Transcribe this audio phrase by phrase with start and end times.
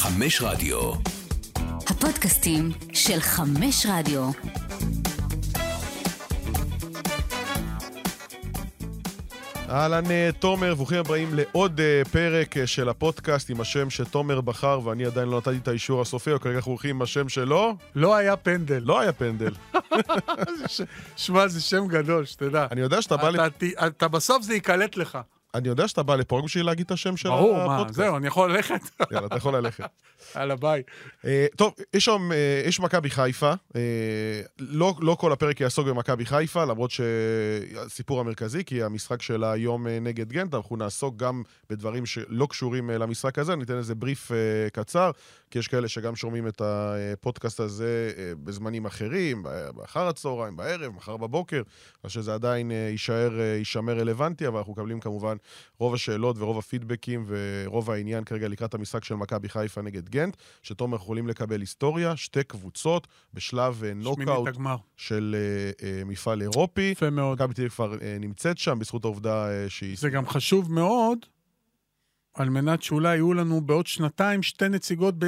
[0.00, 0.92] חמש רדיו.
[1.86, 4.30] הפודקאסטים של חמש רדיו.
[9.68, 14.80] אהלן אה, תומר, ברוכים הבאים לעוד אה, פרק אה, של הפודקאסט עם השם שתומר בחר
[14.84, 17.76] ואני עדיין לא נתתי את האישור הסופי, או כרגע אנחנו הולכים עם השם שלו.
[17.94, 18.82] לא היה פנדל.
[18.84, 19.52] לא היה פנדל.
[21.16, 22.66] שמע, זה שם גדול, שתדע.
[22.70, 23.30] אני יודע שאתה בא
[23.86, 25.18] אתה בסוף זה ייקלט לך.
[25.54, 27.96] אני יודע שאתה בא לפה רק בשביל להגיד את השם של ברור, מה, הפודקאסט.
[27.96, 28.80] זהו, אני יכול ללכת.
[29.10, 29.84] יאללה, אתה יכול ללכת.
[30.36, 30.82] יאללה, ביי.
[31.24, 33.52] אה, טוב, יש שם, אה, יש מכבי חיפה.
[33.76, 33.80] אה,
[34.58, 40.32] לא, לא כל הפרק יעסוק במכבי חיפה, למרות שהסיפור המרכזי, כי המשחק שלה היום נגד
[40.32, 44.30] גנט, אנחנו נעסוק גם בדברים שלא קשורים למשחק הזה, ניתן איזה בריף
[44.72, 45.10] קצר,
[45.50, 49.42] כי יש כאלה שגם שומעים את הפודקאסט הזה אה, בזמנים אחרים,
[49.74, 51.62] באחר הצהריים, בערב, מחר בבוקר,
[52.02, 55.36] אז שזה עדיין אה, יישאר, אה, יישמר רלוונטי, אבל אנחנו מקבלים כמובן
[55.78, 60.96] רוב השאלות ורוב הפידבקים ורוב העניין כרגע לקראת המשחק של מכבי חיפה נגד גנט, שתומר
[60.96, 64.48] יכולים לקבל היסטוריה, שתי קבוצות בשלב נוקאוט.
[64.96, 65.36] של
[66.06, 66.82] מפעל אירופי.
[66.82, 67.38] יפה מאוד.
[67.38, 69.96] מכבי תל אביב כבר נמצאת שם בזכות העובדה שהיא...
[69.98, 71.18] זה גם חשוב מאוד,
[72.34, 75.24] על מנת שאולי יהיו לנו בעוד שנתיים שתי נציגות, ב...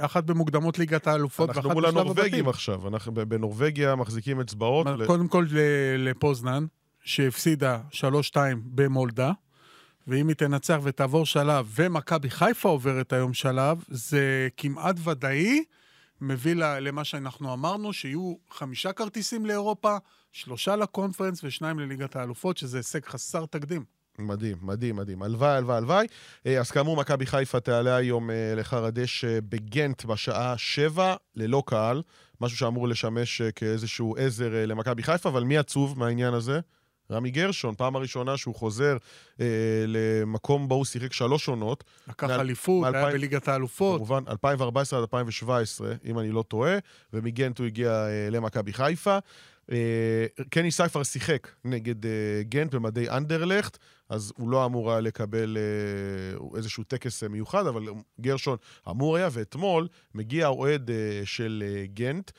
[0.00, 2.48] אחת במוקדמות ליגת האלופות ואחת אנחנו מול בשלב הנורבגים הבתים.
[2.48, 4.86] עכשיו, אנחנו בנורבגיה מחזיקים אצבעות.
[4.86, 5.46] ל- קודם כל
[5.98, 6.66] לפוזנן,
[7.04, 9.32] שהפסידה 3-2 במולדה,
[10.06, 15.64] ואם היא תנצח ותעבור שלב, ומכבי חיפה עוברת היום שלב, זה כמעט ודאי
[16.20, 19.96] מביא למה שאנחנו אמרנו, שיהיו חמישה כרטיסים לאירופה,
[20.32, 23.84] שלושה לקונפרנס ושניים לליגת האלופות, שזה הישג חסר תקדים.
[24.18, 25.22] מדהים, מדהים, מדהים.
[25.22, 26.06] הלוואי, הלוואי, הלוואי.
[26.46, 32.02] אה, אז כאמור, מכבי חיפה תעלה היום אה, לחר הדשא בגנט בשעה שבע, ללא קהל,
[32.40, 36.60] משהו שאמור לשמש אה, כאיזשהו עזר אה, למכבי חיפה, אבל מי עצוב מהעניין הזה?
[37.10, 38.96] רמי גרשון, פעם הראשונה שהוא חוזר
[39.40, 39.46] אה,
[39.86, 43.96] למקום בו הוא שיחק שלוש עונות, לקח אליפות, היה מאלפיים- בליגת האלופות.
[43.96, 46.78] כמובן 2014 עד 2017, אם אני לא טועה,
[47.12, 49.18] ומגנט הוא הגיע אה, למכבי חיפה.
[49.72, 49.76] אה,
[50.50, 52.10] קני סייפר שיחק נגד אה,
[52.42, 53.78] גנט במדי אנדרלכט,
[54.14, 57.82] אז הוא לא אמור היה לקבל אה, איזשהו טקס אה, מיוחד, אבל
[58.20, 58.56] גרשון
[58.90, 62.36] אמור היה, ואתמול מגיע האוהד אה, של אה, גנט, אה,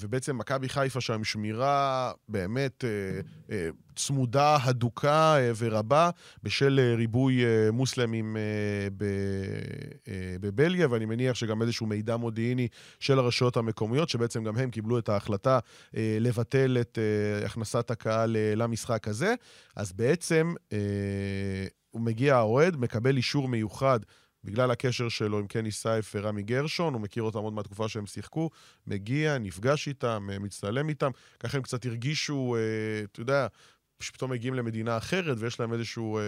[0.00, 3.20] ובעצם מכבי חיפה שם שמירה באמת אה,
[3.50, 6.10] אה, צמודה, הדוקה אה, ורבה,
[6.42, 8.42] בשל אה, ריבוי אה, מוסלמים אה,
[10.08, 12.68] אה, בבלגיה, ואני מניח שגם איזשהו מידע מודיעיני
[13.00, 15.58] של הרשויות המקומיות, שבעצם גם הם קיבלו את ההחלטה
[15.96, 19.34] אה, לבטל את אה, הכנסת הקהל אה, למשחק הזה.
[19.76, 20.78] אז בעצם אה,
[21.90, 24.00] הוא מגיע האוהד, מקבל אישור מיוחד.
[24.46, 28.50] בגלל הקשר שלו עם קני סייף ורמי גרשון, הוא מכיר אותם עוד מהתקופה שהם שיחקו,
[28.86, 33.46] מגיע, נפגש איתם, אה, מצטלם איתם, ככה הם קצת הרגישו, אה, אתה יודע,
[34.00, 36.22] שפתאום מגיעים למדינה אחרת ויש להם איזשהו, אה,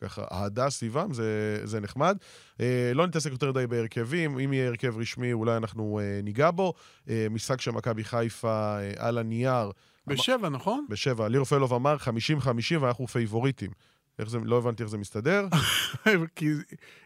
[0.00, 2.16] ככה, אהדה סביבם, זה, זה נחמד.
[2.60, 6.74] אה, לא נתעסק יותר די בהרכבים, אם יהיה הרכב רשמי אולי אנחנו אה, ניגע בו.
[7.08, 9.70] אה, משחק של מכבי חיפה אה, על הנייר,
[10.06, 10.86] בשבע, נכון?
[10.88, 13.70] בשבע, ליאור פלוב אמר 50-50 ואנחנו פייבוריטים.
[14.18, 15.46] איך זה, לא הבנתי איך זה מסתדר.
[16.36, 16.50] כי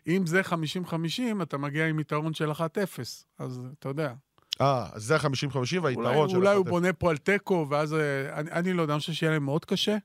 [0.06, 2.56] אם זה 50-50, אתה מגיע עם יתרון של 1-0.
[3.38, 4.12] אז אתה יודע.
[4.60, 6.36] אה, אז זה ה-50-50 אולי, והיתרון של...
[6.36, 7.94] אולי הוא בונה פה על תיקו, ואז...
[7.94, 9.96] אה, אני, אני לא יודע, אני חושב שיהיה להם מאוד קשה.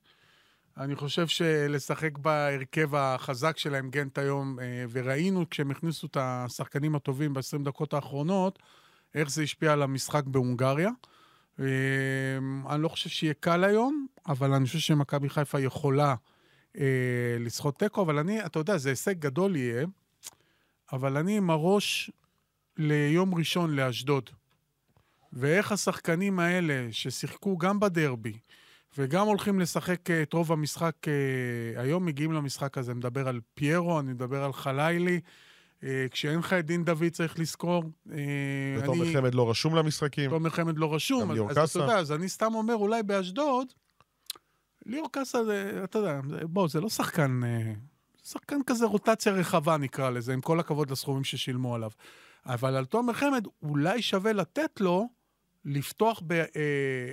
[0.79, 7.33] אני חושב שלשחק בהרכב החזק שלהם, גנט היום, אה, וראינו כשהם הכניסו את השחקנים הטובים
[7.33, 8.59] ב-20 דקות האחרונות,
[9.15, 10.89] איך זה השפיע על המשחק בהונגריה.
[11.59, 11.65] אה,
[12.69, 16.15] אני לא חושב שיהיה קל היום, אבל אני חושב שמכבי חיפה יכולה
[16.77, 19.85] אה, לסחוט תיקו, אבל אני, אתה יודע, זה הישג גדול יהיה,
[20.93, 22.11] אבל אני עם הראש
[22.77, 24.29] ליום ראשון לאשדוד.
[25.33, 28.33] ואיך השחקנים האלה ששיחקו גם בדרבי
[28.97, 32.93] וגם הולכים לשחק אה, את רוב המשחק אה, היום, מגיעים למשחק הזה.
[32.93, 35.19] מדבר על פיירו, אני מדבר על חלילי.
[35.83, 37.83] אה, כשאין לך את דין דוד צריך לזכור.
[38.77, 40.29] ותומר חמד לא רשום למשחקים.
[40.29, 41.79] תומר חמד לא רשום, גם אז, אז אתה.
[41.79, 43.67] יודע, אז אני סתם אומר, אולי באשדוד,
[44.85, 45.39] ליאור קאסה,
[45.83, 47.73] אתה יודע, בוא, זה לא שחקן, אה,
[48.23, 51.89] שחקן כזה רוטציה רחבה נקרא לזה, עם כל הכבוד לסכומים ששילמו עליו.
[52.45, 55.09] אבל על תומר חמד, אולי שווה לתת לו
[55.65, 56.45] לפתוח ב, אה,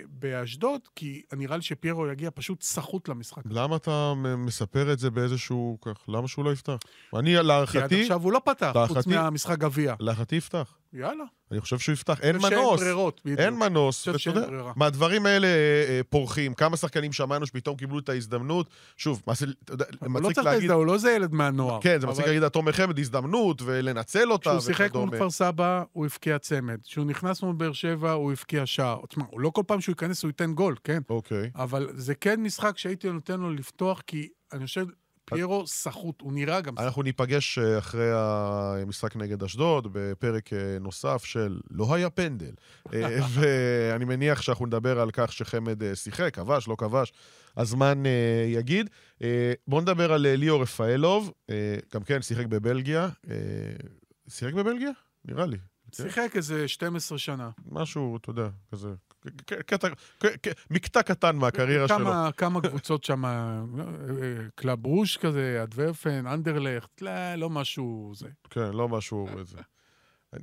[0.08, 3.42] באשדוד, כי נראה לי שפיירו יגיע פשוט סחוט למשחק.
[3.50, 6.08] למה אתה מספר את זה באיזשהו כך?
[6.08, 6.76] למה שהוא לא יפתח?
[7.14, 9.94] אני, כי עד להערכתי, עכשיו הוא לא פתח, חוץ להערכתי- מהמשחק גביע.
[10.00, 10.74] להערכתי יפתח.
[10.92, 11.24] יאללה.
[11.50, 12.20] אני חושב שהוא יפתח.
[12.20, 12.80] אין חושב שאין מנוס.
[12.80, 13.40] ברירות, בדיוק.
[13.40, 14.08] אין מנוס.
[14.08, 14.72] ואתה יודע.
[14.76, 15.52] מהדברים האלה אה,
[15.88, 16.54] אה, פורחים.
[16.54, 18.68] כמה שחקנים שמענו שפתאום קיבלו את ההזדמנות.
[18.96, 20.60] שוב, מה זה, אתה יודע, הוא לא מצחיק צריך להגיד...
[20.60, 21.80] להגיד, הוא לא איזה ילד מהנוער.
[21.82, 25.16] כן, זה מצחיק אבל- להגיד על תומר חמד הזדמנות ולנצל אותה כשהוא שיחק מול וכדומה.
[25.16, 26.78] כפר סבא, הוא הבקיע צמד.
[26.84, 29.00] כשהוא נכנס מול באר שבע, הוא הבקיע שער.
[29.08, 31.02] תשמע, לא כל פעם שהוא ייכנס הוא ייתן גול, כן?
[31.10, 31.50] אוקיי.
[31.56, 34.84] אבל זה כן משחק שהייתי נותן לו לפתוח, כי אני חושב,
[35.26, 36.86] פיירו סחוט, הוא נראה גם סחוט.
[36.86, 42.52] אנחנו ניפגש אה, אחרי המשחק נגד אשדוד, בפרק אה, נוסף של לא היה פנדל.
[42.94, 47.12] אה, ואני מניח שאנחנו נדבר על כך שחמד שיחק, כבש, לא כבש,
[47.56, 48.02] הזמן
[48.46, 48.90] יגיד.
[49.66, 51.32] בואו נדבר על ליאור רפאלוב,
[51.94, 53.08] גם כן שיחק בבלגיה.
[54.28, 54.90] שיחק בבלגיה?
[55.24, 55.56] נראה לי.
[55.92, 57.50] שיחק איזה 12 שנה.
[57.70, 58.94] משהו, אתה יודע, כזה,
[59.46, 59.88] קטע,
[60.70, 61.98] מקטע קטן מהקריירה שלו.
[61.98, 68.28] כמה, כמה קבוצות שם, אה, אה, קלאב ברוז' כזה, אנטוורפן, אנדרלכט, לא, לא משהו זה.
[68.50, 69.38] כן, לא משהו...
[69.38, 69.58] איזה.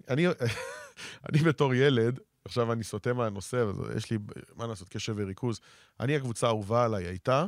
[0.09, 0.27] אני,
[1.29, 3.65] אני, בתור ילד, עכשיו אני סוטה מהנושא,
[3.97, 4.17] יש לי,
[4.55, 5.59] מה לעשות, קשב וריכוז.
[5.99, 7.45] אני, הקבוצה האהובה עליי הייתה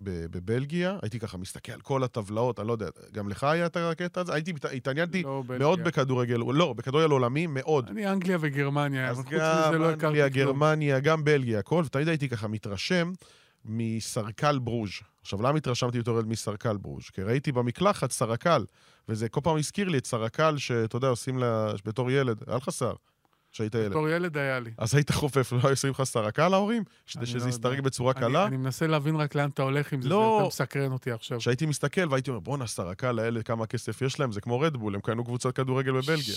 [0.00, 4.20] בבלגיה, הייתי ככה מסתכל על כל הטבלאות, אני לא יודע, גם לך היה את הקטע
[4.20, 4.34] הזה?
[4.34, 5.84] הייתי, התעניינתי לא מאוד בלגיה.
[5.84, 7.88] בכדורגל, לא, בכדורגל עולמי, מאוד.
[7.90, 10.46] אני אנגליה וגרמניה, אז אבל חוץ מזה לא גם הכרתי אנגליה, כלום.
[10.46, 13.12] גרמניה, גם בלגיה, הכל, ותמיד הייתי ככה מתרשם
[13.64, 14.90] מסרקל ברוז'.
[15.22, 17.04] עכשיו, למה התרשמתי יותר מסרקל ברוז'?
[17.12, 18.64] כי ראיתי במקלחת סרקל,
[19.08, 22.72] וזה כל פעם הזכיר לי את סרקל שאתה יודע, עושים לה, בתור ילד, היה לך
[22.72, 22.92] שר,
[23.54, 23.90] כשהיית ילד.
[23.90, 24.70] בתור ילד היה לי.
[24.78, 26.84] אז היית חופף, לא היו עושים לך סרקל להורים?
[27.06, 27.78] כדי שזה לא יסתרק.
[27.78, 28.46] בצורה קלה?
[28.46, 30.34] אני מנסה להבין רק לאן אתה הולך עם זה, זה לא.
[30.36, 31.38] יותר מסקרן אותי עכשיו.
[31.38, 35.00] כשהייתי מסתכל והייתי אומר, בואנה, סרקל האלה, כמה כסף יש להם, זה כמו רדבול, הם
[35.00, 36.34] קנו קבוצת כדורגל בבלגיה.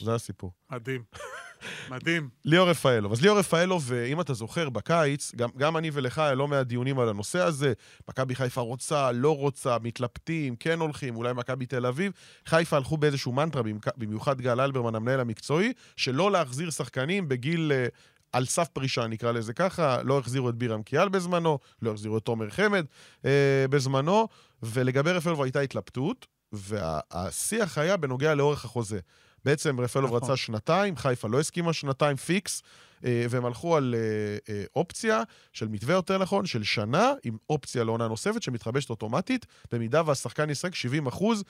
[0.00, 0.52] זה הסיפור.
[0.70, 1.02] מדהים.
[1.90, 2.28] מדהים.
[2.44, 3.12] ליאור רפאלוב.
[3.12, 6.66] אז ליאור רפאלוב, אה, אם אתה זוכר, בקיץ, גם, גם אני ולך היה לא מעט
[6.66, 7.72] דיונים על הנושא הזה.
[8.08, 12.12] מכבי חיפה רוצה, לא רוצה, מתלבטים, כן הולכים, אולי מכבי תל אביב.
[12.46, 13.62] חיפה הלכו באיזשהו מנטרה,
[13.96, 17.72] במיוחד גל אלברמן, המנהל המקצועי, שלא להחזיר שחקנים בגיל...
[17.72, 17.86] אה,
[18.32, 22.22] על סף פרישה, נקרא לזה ככה, לא החזירו את בירם קיאל בזמנו, לא החזירו את
[22.22, 22.84] תומר חמד
[23.24, 24.28] אה, בזמנו,
[24.62, 28.98] ולגבי רפאלוב הייתה התלבטות, והשיח היה בנוגע לאורך החוזה.
[29.44, 30.22] בעצם רפאלוב נכון.
[30.22, 32.62] רצה שנתיים, חיפה לא הסכימה שנתיים פיקס,
[33.04, 37.84] אה, והם הלכו על אה, אה, אופציה של מתווה יותר נכון, של שנה, עם אופציה
[37.84, 41.44] לעונה נוספת שמתחבשת אוטומטית, במידה והשחקן ישחק 70 אחוז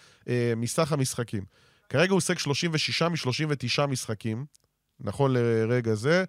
[0.57, 1.45] מסך המשחקים.
[1.89, 4.45] כרגע הוא עוסק 36 מ-39 משחקים,
[5.01, 6.25] נכון לרגע זה.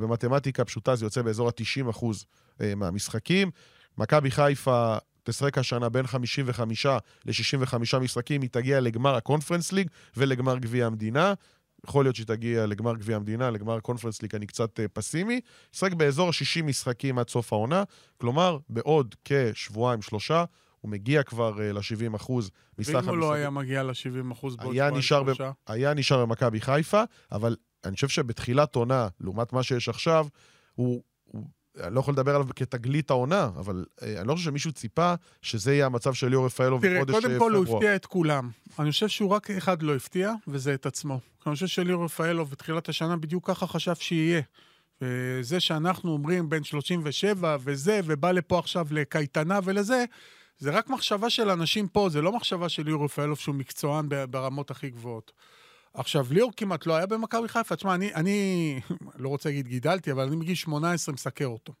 [0.00, 2.24] במתמטיקה פשוטה זה יוצא באזור ה-90 אחוז
[2.60, 3.50] מהמשחקים.
[3.98, 10.86] מכבי חיפה תשחק השנה בין 55 ל-65 משחקים, היא תגיע לגמר הקונפרנס ליג ולגמר גביע
[10.86, 11.34] המדינה.
[11.86, 15.40] יכול להיות שהיא תגיע לגמר גביע המדינה, לגמר הקונפרנס ליג אני קצת אה, פסימי.
[15.74, 17.82] ישחק באזור ה-60 משחקים עד סוף העונה,
[18.18, 20.44] כלומר, בעוד כשבועיים, שלושה,
[20.80, 23.40] הוא מגיע כבר אה, ל-70 אחוז מסך ואם הוא לא המשחקים.
[23.40, 25.26] היה מגיע ל-70 אחוז בעוד היה שבועיים נשאר, ב...
[25.26, 25.50] שלושה?
[25.66, 27.02] היה נשאר במכבי חיפה,
[27.32, 30.26] אבל אני חושב שבתחילת עונה, לעומת מה שיש עכשיו,
[30.74, 31.02] הוא...
[31.24, 31.46] הוא...
[31.80, 35.74] אני לא יכול לדבר עליו כתגלית העונה, אבל אה, אני לא חושב שמישהו ציפה שזה
[35.74, 37.78] יהיה המצב של ליאור רפאלוב תראה, בחודש קודם אה, כל הוא פברואר.
[37.78, 38.50] הפתיע את כולם.
[38.78, 41.20] אני חושב שהוא רק אחד לא הפתיע, וזה את עצמו.
[41.46, 44.42] אני חושב שליאור רפאלוב בתחילת השנה בדיוק ככה חשב שיהיה.
[45.02, 50.04] וזה שאנחנו אומרים בין 37 וזה, ובא לפה עכשיו לקייטנה ולזה,
[50.58, 54.70] זה רק מחשבה של אנשים פה, זה לא מחשבה של ליאור רפאלוב שהוא מקצוען ברמות
[54.70, 55.32] הכי גבוהות.
[55.94, 57.76] עכשיו, ליאור כמעט לא היה במכבי חיפה.
[57.76, 58.80] תשמע, אני, אני
[59.22, 61.72] לא רוצה להגיד גידלתי, אבל אני מגיל 18 מסקר אותו.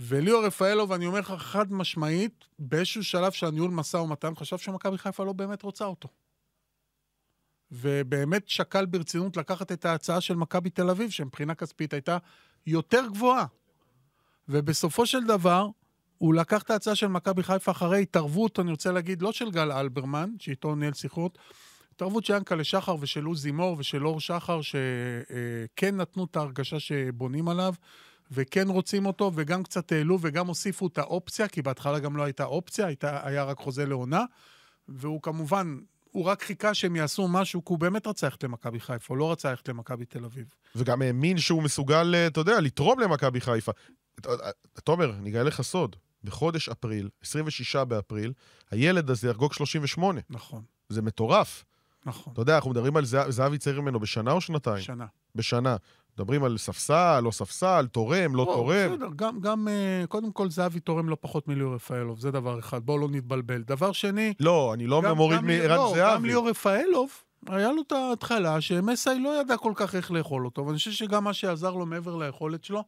[0.00, 4.98] וליאור רפאלוב, אני אומר לך חד משמעית, באיזשהו שלב של הניהול משא ומתן, חשב שמכבי
[4.98, 6.08] חיפה לא באמת רוצה אותו.
[7.70, 12.18] ובאמת שקל ברצינות לקחת את ההצעה של מכבי תל אביב, שמבחינה כספית הייתה
[12.66, 13.46] יותר גבוהה.
[14.48, 15.68] ובסופו של דבר,
[16.18, 19.72] הוא לקח את ההצעה של מכבי חיפה אחרי התערבות, אני רוצה להגיד, לא של גל
[19.72, 21.38] אלברמן, שאיתו ניהל שיחות,
[21.96, 27.48] התערבות של ינקלה שחר ושל עוזי מור ושל אור שחר, שכן נתנו את ההרגשה שבונים
[27.48, 27.74] עליו,
[28.30, 32.44] וכן רוצים אותו, וגם קצת העלו וגם הוסיפו את האופציה, כי בהתחלה גם לא הייתה
[32.44, 34.24] אופציה, הייתה, היה רק חוזה לעונה,
[34.88, 35.78] והוא כמובן,
[36.10, 39.32] הוא רק חיכה שהם יעשו משהו, כי הוא באמת רצה ללכת למכבי חיפה, הוא לא
[39.32, 40.54] רצה ללכת למכבי תל אביב.
[40.76, 43.72] וגם האמין שהוא מסוגל, אה, אתה יודע, לתרום למכבי חיפה.
[44.28, 44.34] אה,
[44.84, 45.96] תומר, אני אגלה לך סוד.
[46.24, 48.32] בחודש אפריל, 26 באפריל,
[48.70, 50.20] הילד הזה יחגוג 38.
[50.30, 51.64] נכון, זה מטורף.
[52.06, 52.32] נכון.
[52.32, 54.80] אתה יודע, אנחנו מדברים על זהב- זהבי צעיר ממנו בשנה או שנתיים?
[54.82, 55.06] שנה.
[55.34, 55.76] בשנה.
[56.14, 58.90] מדברים על ספסל, לא ספסל, תורם, לא בוא, תורם.
[58.92, 62.82] בסדר, גם, גם, אה, קודם כל, זהבי תורם לא פחות מליאור רפאלוב, זה דבר אחד,
[62.82, 63.62] בואו לא נתבלבל.
[63.62, 66.28] דבר שני, לא, אני לא גם- מוריד גם- מערן לא, גם זהבי.
[66.28, 67.10] ליאור רפאלוב,
[67.48, 71.24] היה לו את ההתחלה שמסאי לא ידע כל כך איך לאכול אותו, ואני חושב שגם
[71.24, 72.84] מה שעזר לו מעבר ליכולת שלו,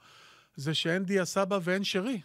[0.56, 2.20] זה שאין דיה סבא ואין שרי.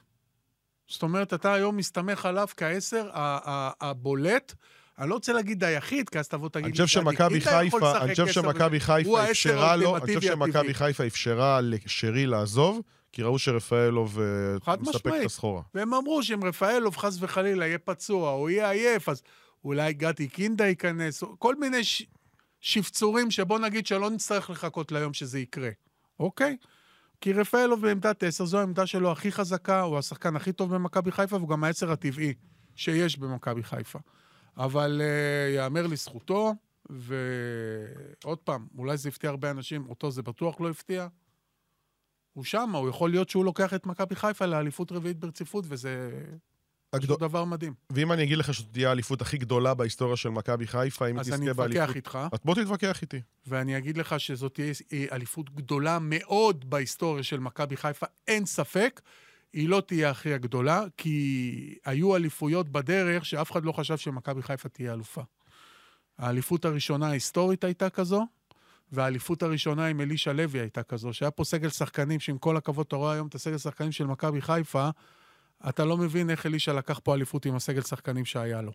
[0.87, 4.53] זאת אומרת, אתה היום מסתמך עליו כעשר ה- ה- הבולט.
[4.99, 8.11] אני לא רוצה להגיד היחיד, כי אז תבוא תגיד אני חושב "גדי, שמכבי חיפה, אני
[8.11, 10.73] חושב שמכבי חיפה אפשרה לו, אני חושב שמכבי.
[10.73, 12.81] חיפה אפשרה לשרי לעזוב,
[13.11, 14.19] כי ראו שרפאלוב
[14.67, 15.11] אה, מספק.
[15.21, 15.61] את הסחורה.
[15.73, 19.21] והם אמרו שאם רפאלוב חס וחלילה יהיה פצוע או יהיה עייף, אז
[19.65, 22.03] אולי גדי קינדה ייכנס, כל מיני ש...
[22.61, 25.69] שפצורים שבוא נגיד שלא נצטרך לחכות ליום שזה יקרה,
[26.19, 26.57] אוקיי?
[27.21, 31.35] כי רפאלוב בעמדת 10, זו העמדה שלו הכי חזקה, הוא השחקן הכי טוב במכבי חיפה,
[31.35, 32.33] והוא גם העשר הטבעי
[32.75, 33.99] שיש במכבי חיפה.
[34.57, 36.53] אבל uh, יאמר לזכותו,
[36.89, 41.07] ועוד פעם, אולי זה הפתיע הרבה אנשים, אותו זה בטוח לא הפתיע.
[42.33, 46.11] הוא שמה, הוא יכול להיות שהוא לוקח את מכבי חיפה לאליפות רביעית ברציפות, וזה
[46.93, 47.17] הגדול...
[47.17, 47.73] פשוט דבר מדהים.
[47.89, 51.25] ואם אני אגיד לך שזאת תהיה האליפות הכי גדולה בהיסטוריה של מכבי חיפה, אם אז
[51.25, 51.83] תזכה אני באליפות...
[51.83, 53.21] אתווכח איתך, אז בוא תתווכח איתי.
[53.47, 59.01] ואני אגיד לך שזאת תהיה אה, אליפות גדולה מאוד בהיסטוריה של מכבי חיפה, אין ספק.
[59.53, 64.69] היא לא תהיה הכי הגדולה, כי היו אליפויות בדרך שאף אחד לא חשב שמכבי חיפה
[64.69, 65.21] תהיה אלופה.
[66.17, 68.25] האליפות הראשונה ההיסטורית הייתה כזו,
[68.91, 72.95] והאליפות הראשונה עם אלישע לוי הייתה כזו, שהיה פה סגל שחקנים, שעם כל הכבוד, אתה
[72.95, 74.89] רואה היום את הסגל שחקנים של מכבי חיפה,
[75.69, 78.71] אתה לא מבין איך אלישע לקח פה אליפות עם הסגל שחקנים שהיה לו.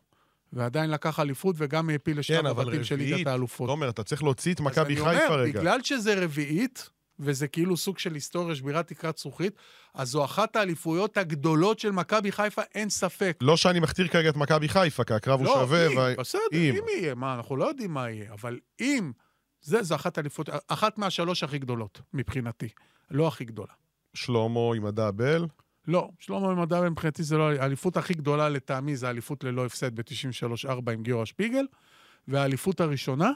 [0.52, 3.68] ועדיין לקח אליפות וגם העפיל לשלב כן, אבל הבתים של רביעית, ליגת האלופות.
[3.68, 5.60] תומר, אתה צריך להוציא את מכבי חיפה רגע.
[5.60, 9.52] בגלל שזה רביעית, וזה כאילו סוג של היסטוריה, שבירת תקרת זכוכית,
[9.94, 13.38] אז זו אחת האליפויות הגדולות של מכבי חיפה, אין ספק.
[13.40, 15.86] לא שאני מכתיר כרגע את מכבי חיפה, כי הקרב הוא לא, שווה.
[15.86, 16.74] אם, וה- בסדר, אם.
[16.74, 19.12] אם יהיה, מה, אנחנו לא יודעים מה יהיה, אבל אם,
[19.60, 22.68] זה, זו אחת האליפות, אחת מהשלוש הכי גדולות, מבחינתי.
[23.10, 23.72] לא הכי גדולה.
[24.14, 25.46] שלמה עם הדאבל.
[25.88, 30.90] לא, שלמה ממדע מבחינתי זה לא, האליפות הכי גדולה לטעמי זה האליפות ללא הפסד ב-93-4
[30.92, 31.64] עם גיורא שפיגל,
[32.28, 33.30] והאליפות הראשונה,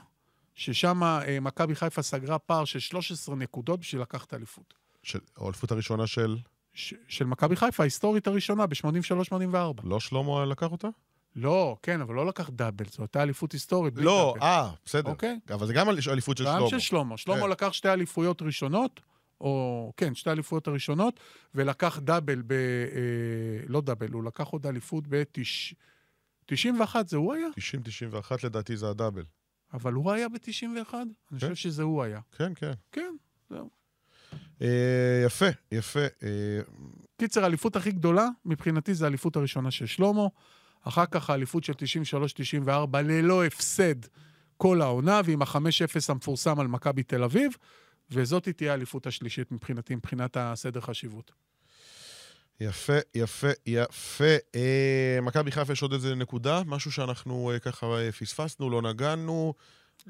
[0.54, 4.74] ששם אה, מכבי חיפה סגרה פער של 13 נקודות בשביל לקחת אליפות.
[5.02, 6.36] של- האליפות הראשונה של...
[6.74, 9.56] ש- של מכבי חיפה, ההיסטורית הראשונה, ב-83-84.
[9.84, 10.88] לא שלמה לקח אותה?
[11.36, 13.94] לא, כן, אבל לא לקח דאבל, זו הייתה אליפות היסטורית.
[13.96, 14.34] לא.
[14.42, 15.10] אה, בסדר.
[15.10, 15.38] אוקיי.
[15.54, 16.68] אבל זה גם אליפות של גם שלמה.
[16.70, 17.16] של שלמה.
[17.16, 17.50] שלמה כן.
[17.50, 19.00] לקח שתי אליפויות ראשונות,
[19.40, 21.20] או כן, שתי אליפויות הראשונות,
[21.54, 22.52] ולקח דאבל ב...
[22.52, 22.58] אה,
[23.66, 26.52] לא דאבל, הוא לקח עוד אליפות ב-91,
[27.06, 27.46] זה הוא היה?
[28.30, 29.24] 90-91 לדעתי זה הדאבל.
[29.72, 30.94] אבל הוא היה ב-91?
[30.94, 32.20] אני חושב שזה הוא היה.
[32.36, 32.72] כן, כן.
[32.92, 33.14] כן,
[33.50, 33.70] זהו.
[34.62, 36.00] אה, יפה, יפה.
[36.00, 36.60] אה,
[37.18, 40.26] קיצר, האליפות הכי גדולה, מבחינתי, זה האליפות הראשונה של שלמה.
[40.82, 43.94] אחר כך האליפות של 93-94 ללא הפסד
[44.56, 45.58] כל העונה, ועם ה-5-0
[46.08, 47.52] המפורסם על מכבי תל אביב,
[48.10, 51.32] וזאת תהיה האליפות השלישית מבחינתי, מבחינת הסדר חשיבות.
[52.60, 54.24] יפה, יפה, יפה.
[54.54, 56.62] אה, מכבי חיפה יש עוד איזה נקודה?
[56.66, 59.54] משהו שאנחנו אה, ככה אה, פספסנו, לא נגענו.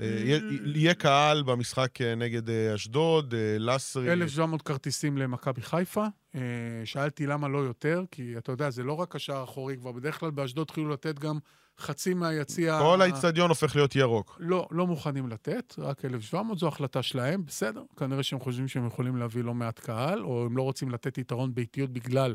[0.00, 0.40] אה, יהיה-
[0.74, 4.12] יהיה קהל במשחק אה, נגד אה, אשדוד, אה, לסרי.
[4.12, 6.06] 1,700 כרטיסים למכבי חיפה.
[6.34, 6.40] אה,
[6.84, 10.30] שאלתי למה לא יותר, כי אתה יודע, זה לא רק השער האחורי, כבר בדרך כלל
[10.30, 11.38] באשדוד התחילו לתת גם
[11.78, 12.78] חצי מהיציע...
[12.82, 14.36] כל האיצטדיון הופך להיות ירוק.
[14.40, 17.82] לא, לא מוכנים לתת, רק 1,700, זו החלטה שלהם, בסדר.
[17.96, 21.54] כנראה שהם חושבים שהם יכולים להביא לא מעט קהל, או הם לא רוצים לתת יתרון
[21.54, 22.34] ביתיות בגלל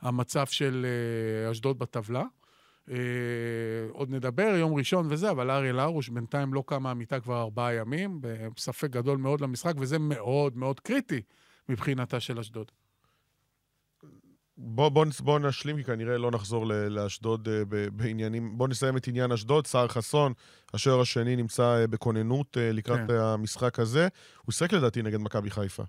[0.00, 2.24] המצב של אה, אשדוד בטבלה.
[2.90, 2.96] אה,
[3.92, 8.20] עוד נדבר, יום ראשון וזה, אבל אריאל הרוש בינתיים לא קמה המיטה כבר ארבעה ימים,
[8.56, 11.22] בספק גדול מאוד למשחק, וזה מאוד מאוד קריטי
[11.68, 12.72] מבחינתה של אשדוד.
[14.60, 17.62] בוא, בוא, בוא נשלים, כי כנראה לא נחזור לאשדוד אה,
[17.92, 18.58] בעניינים...
[18.58, 19.66] בוא נסיים את עניין אשדוד.
[19.66, 20.32] סער חסון,
[20.74, 23.14] השוער השני, נמצא אה, בכוננות אה, לקראת כן.
[23.14, 24.08] המשחק הזה.
[24.44, 25.82] הוא שיחק לדעתי נגד מכבי חיפה.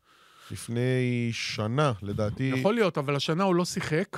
[0.52, 2.52] לפני שנה, לדעתי.
[2.56, 4.18] יכול להיות, אבל השנה הוא לא שיחק.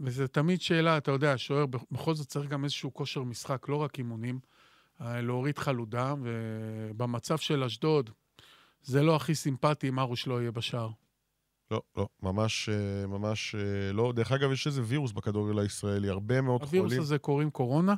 [0.00, 3.98] וזה תמיד שאלה, אתה יודע, השוער בכל זאת צריך גם איזשהו כושר משחק, לא רק
[3.98, 4.40] אימונים,
[5.00, 8.10] להוריד חלודה, ובמצב של אשדוד,
[8.82, 10.90] זה לא הכי סימפטי אם ארוש לא יהיה בשער.
[11.74, 14.12] לא, לא, ממש, אה, ממש אה, לא.
[14.12, 17.02] דרך אגב, יש איזה וירוס בכדורגל הישראלי, הרבה מאוד הווירוס חולים.
[17.02, 17.94] הזה קוראים קורונה,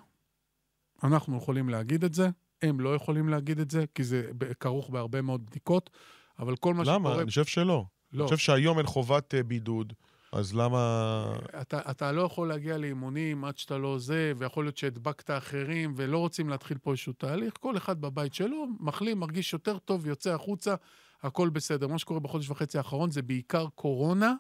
[1.05, 2.29] אנחנו יכולים להגיד את זה,
[2.63, 4.31] הם לא יכולים להגיד את זה, כי זה
[4.61, 5.91] כרוך בהרבה מאוד בדיקות,
[6.39, 7.09] אבל כל מה למה?
[7.09, 7.23] שקורה...
[7.23, 7.85] אני חושב שלא.
[8.13, 9.93] אני לא, חושב שהיום אין חובת אה, בידוד,
[10.33, 11.37] אז למה...
[11.61, 16.19] אתה, אתה לא יכול להגיע לאימונים עד שאתה לא זה, ויכול להיות שהדבקת אחרים, ולא
[16.19, 17.55] רוצים להתחיל פה איזשהו תהליך.
[17.61, 20.75] כל אחד בבית שלו, מחלים, מרגיש יותר טוב, יוצא החוצה,
[21.23, 21.87] הכל בסדר.
[21.87, 24.35] מה שקורה בחודש וחצי האחרון זה בעיקר קורונה.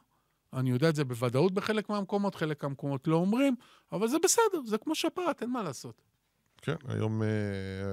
[0.53, 3.55] אני יודע את זה בוודאות בחלק מהמקומות, חלק מהמקומות לא אומרים,
[3.93, 6.03] אבל זה בסדר, זה כמו שפעת, אין מה לעשות.
[6.63, 7.29] כן, היום אה,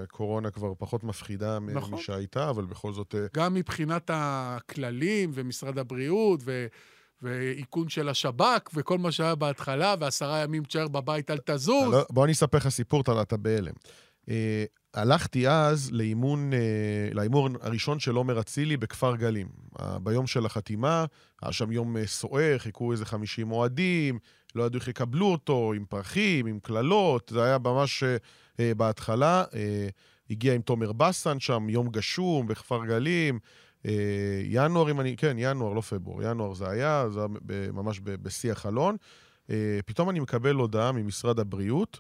[0.04, 1.94] הקורונה כבר פחות מפחידה נכון.
[1.94, 3.16] משהייתה, אבל בכל זאת...
[3.16, 6.68] אה, גם מבחינת הכללים ומשרד הבריאות ו...
[7.22, 11.94] ואיכון של השב"כ וכל מה שהיה בהתחלה, ועשרה ימים תשאר בבית, אל תזוז.
[11.94, 13.74] לא, בוא אני אספר לך סיפור, אתה, אתה בהלם.
[14.30, 19.48] אה, הלכתי אז לאימון, אה, לאימון הראשון של עומר אצילי בכפר גלים.
[20.04, 21.06] ביום של החתימה,
[21.42, 24.20] היה שם יום אה, סוער, חיכו איזה 50 אוהדים,
[24.56, 28.04] לא ידעו איך יקבלו אותו, עם פרחים, עם קללות, זה היה ממש
[28.60, 29.44] אה, בהתחלה.
[30.30, 33.40] הגיע עם תומר בסן שם, יום גשום בכפר גלים.
[34.44, 35.18] ינואר, אם אני...
[35.18, 37.28] כן, ינואר, לא פברואר, ינואר זה היה, זה היה
[37.72, 38.98] ממש בשיא החלון.
[39.86, 42.00] פתאום אני מקבל הודעה ממשרד הבריאות,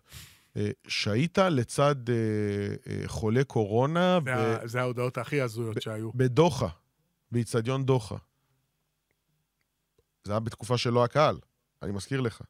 [0.88, 2.16] שהיית לצד אה,
[2.88, 6.12] אה, חולה קורונה זה, ה- זה ההודעות הכי הזויות שהיו.
[6.16, 6.68] בדוחה.
[7.32, 8.16] באיצטדיון דוחה.
[10.24, 11.40] זה היה בתקופה שלא הקהל,
[11.84, 12.42] אני מזכיר לך.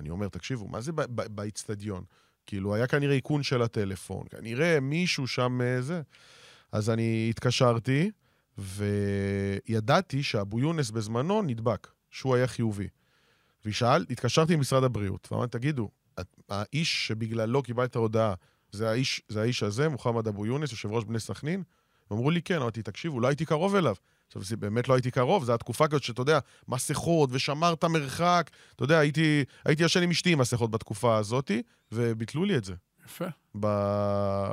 [0.00, 2.04] אני אומר, תקשיבו, מה זה ב- ב- באיצטדיון?
[2.46, 6.02] כאילו, היה כנראה איכון של הטלפון, כנראה מישהו שם אה, זה.
[6.72, 8.10] אז אני התקשרתי,
[8.58, 12.88] וידעתי שאבו יונס בזמנו נדבק, שהוא היה חיובי.
[13.64, 15.90] ושאל, התקשרתי למשרד הבריאות, ואמרתי, תגידו,
[16.48, 18.34] האיש שבגללו קיבלת הודעה,
[18.72, 21.62] זה האיש, זה האיש הזה, מוחמד אבו יונס, יושב ראש בני סכנין?
[22.12, 23.94] אמרו לי כן, אמרתי, תקשיבו, לא הייתי קרוב אליו.
[24.26, 26.38] עכשיו, זה באמת לא הייתי קרוב, זו התקופה כזאת שאתה יודע,
[26.68, 28.50] מסכות, ושמרת מרחק.
[28.76, 31.50] אתה יודע, הייתי, הייתי ישן עם אשתי עם מסכות בתקופה הזאת,
[31.92, 32.74] וביטלו לי את זה.
[33.06, 33.24] יפה.
[33.60, 33.66] ב...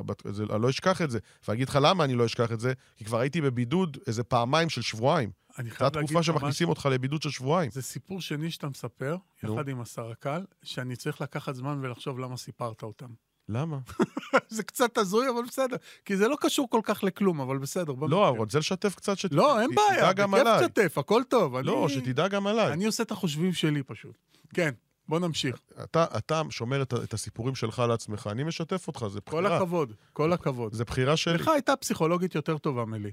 [0.06, 0.12] ב...
[0.32, 0.44] זה...
[0.54, 1.20] אני לא אשכח את זה.
[1.48, 4.70] ואני אגיד לך למה אני לא אשכח את זה, כי כבר הייתי בבידוד איזה פעמיים
[4.70, 5.30] של שבועיים.
[5.60, 6.70] אני זו חייב להגיד התקופה לך שמכניסים משהו.
[6.70, 7.72] אותך לבידוד של שבועיים.
[7.72, 9.54] זה סיפור שני שאתה מספר, נו.
[9.54, 13.08] יחד עם הסרקל, שאני צריך לקחת זמן ולחשוב למה סיפרת אותם.
[13.50, 13.78] למה?
[14.50, 15.76] זה קצת הזוי, אבל בסדר.
[16.06, 17.94] כי זה לא קשור כל כך לכלום, אבל בסדר.
[18.10, 18.30] לא.
[18.30, 19.32] אני רוצה לשתף קצת, שת...
[19.32, 20.60] לא, אין בעיה, בכיף עליי.
[20.68, 21.58] תשתף, הכל טוב.
[21.58, 22.74] לא, אני- שתדע גם עליי.
[22.74, 24.18] אני עושה את החושבים שלי פשוט.
[24.54, 24.72] כן,
[25.08, 25.56] בוא נמשיך.
[25.84, 29.58] אתה, אתה שומר את, את הסיפורים שלך לעצמך, אני משתף אותך, זה כל בחירה.
[29.58, 30.74] הכבוד, כל הכבוד.
[30.74, 31.34] זה בחירה שלי.
[31.34, 33.12] לך הייתה פסיכולוגית יותר טובה מלי.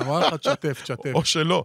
[0.00, 1.10] אמרה לך, תשתף, תשתף.
[1.14, 1.64] או שלא.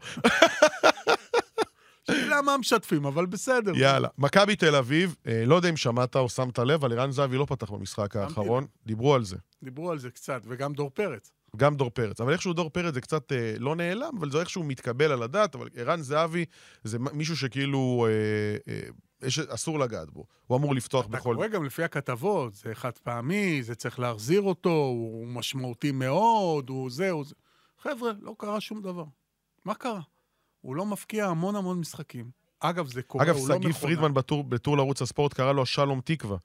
[2.07, 3.71] שאלה מה משתפים, אבל בסדר.
[3.75, 4.07] יאללה.
[4.17, 7.45] מכבי תל אביב, אה, לא יודע אם שמעת או שמת לב, אבל ערן זהבי לא
[7.45, 8.65] פתח במשחק האחרון.
[8.85, 9.37] דיברו על זה.
[9.63, 11.31] דיברו על זה קצת, וגם דור פרץ.
[11.57, 12.21] גם דור פרץ.
[12.21, 15.55] אבל איכשהו דור פרץ זה קצת אה, לא נעלם, אבל זה איכשהו מתקבל על הדעת,
[15.55, 16.45] אבל ערן זהבי
[16.83, 18.79] זה מישהו שכאילו אה, אה,
[19.23, 20.25] יש, אסור לגעת בו.
[20.47, 21.33] הוא אמור לפתוח אתה בכל...
[21.35, 26.89] קורא גם לפי הכתבות, זה חד פעמי, זה צריך להחזיר אותו, הוא משמעותי מאוד, הוא
[26.89, 27.35] זה, הוא זה.
[27.77, 29.05] חבר'ה, לא קרה שום דבר.
[29.65, 30.01] מה קרה?
[30.61, 32.31] הוא לא מפקיע המון המון משחקים.
[32.59, 33.81] אגב, זה קורה, אגב, הוא לא שגיא מכונה.
[33.81, 36.37] פרידמן בטור, בטור לערוץ הספורט קרא לו שלום תקווה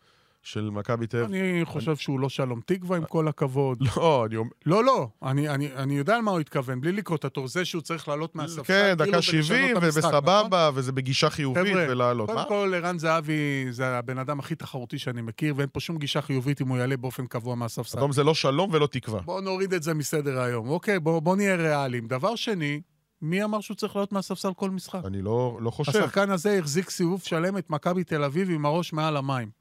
[0.49, 1.31] של מכבי תל אביב.
[1.31, 3.79] אני חושב שהוא לא שלום תקווה, עם כל הכבוד.
[3.97, 4.51] לא, אני אומר...
[4.67, 7.49] לא, לא, אני, אני, אני יודע על מה הוא התכוון, בלי לקרוא את התור.
[7.49, 10.15] זה שהוא צריך לעלות מהספסל, כן, כאילו, דקה ולשנות 70, את המשחק, נכון?
[10.15, 12.31] ובסבבה, וזה בגישה חיובית, ולעלות.
[12.31, 16.23] קודם כל, ערן זהבי זה הבן אדם הכי תחרותי שאני מכיר, ואין פה שום גישה
[16.23, 17.99] חיובית אם הוא יעלה באופן קבוע מהספסל.
[17.99, 19.21] אדום זה לא שלום ולא תקווה.
[19.21, 20.69] בואו נוריד את זה מסדר היום.
[20.69, 22.07] אוקיי, בואו בוא נהיה ריאליים.
[22.07, 22.81] דבר שני,
[23.23, 25.01] מי אמר שהוא צריך לעלות מהספסל כל משחק?
[25.05, 25.99] אני לא, לא חושב.
[25.99, 29.58] השחקן הזה החזיק סיבוב שלם את מכבי תל אביב עם הראש מעל המים.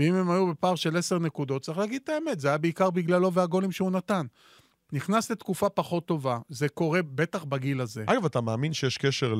[0.00, 3.32] ואם הם היו בפער של עשר נקודות, צריך להגיד את האמת, זה היה בעיקר בגללו
[3.32, 4.26] והגולים שהוא נתן.
[4.92, 8.04] נכנס לתקופה פחות טובה, זה קורה בטח בגיל הזה.
[8.06, 9.34] אגב, אתה מאמין שיש קשר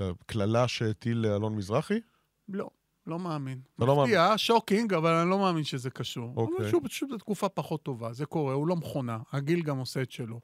[0.00, 2.00] לקללה שהטיל אלון מזרחי?
[2.48, 2.70] לא,
[3.06, 3.60] לא מאמין.
[3.76, 6.32] אתה לא מפתיע, shocking, אבל אני לא מאמין שזה קשור.
[6.36, 6.56] אוקיי.
[6.58, 10.10] אבל שוב, פשוט בתקופה פחות טובה, זה קורה, הוא לא מכונה, הגיל גם עושה את
[10.10, 10.40] שלו.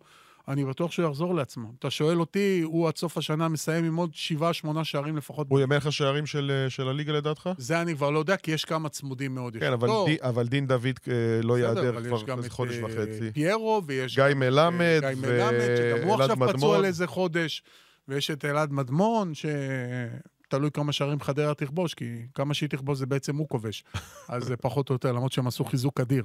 [0.49, 1.73] אני בטוח שהוא יחזור לעצמו.
[1.79, 5.47] אתה שואל אותי, הוא עד סוף השנה מסיים עם עוד שבעה, שמונה שערים לפחות.
[5.51, 7.51] הוא יהיה מלך שערים של, של הליגה לדעתך?
[7.59, 9.57] זה אני כבר לא יודע, כי יש כמה צמודים מאוד.
[9.57, 12.77] יש כן, אבל, די, אבל דין דוד אה, לא ייעדר כבר יש גם את חודש
[12.77, 13.33] אה, וחצי.
[13.33, 16.79] פיירו, ויש גיא גם, מלמד אה, גיא מלמד, שגם הוא עכשיו פצוע.
[16.79, 17.63] לאיזה חודש,
[18.09, 23.37] ויש את אלעד מדמון, שתלוי כמה שערים חדרה תכבוש, כי כמה שהיא תכבוש זה בעצם
[23.37, 23.85] הוא כובש.
[24.29, 26.25] אז זה פחות או יותר, למרות שהם עשו חיזוק אדיר.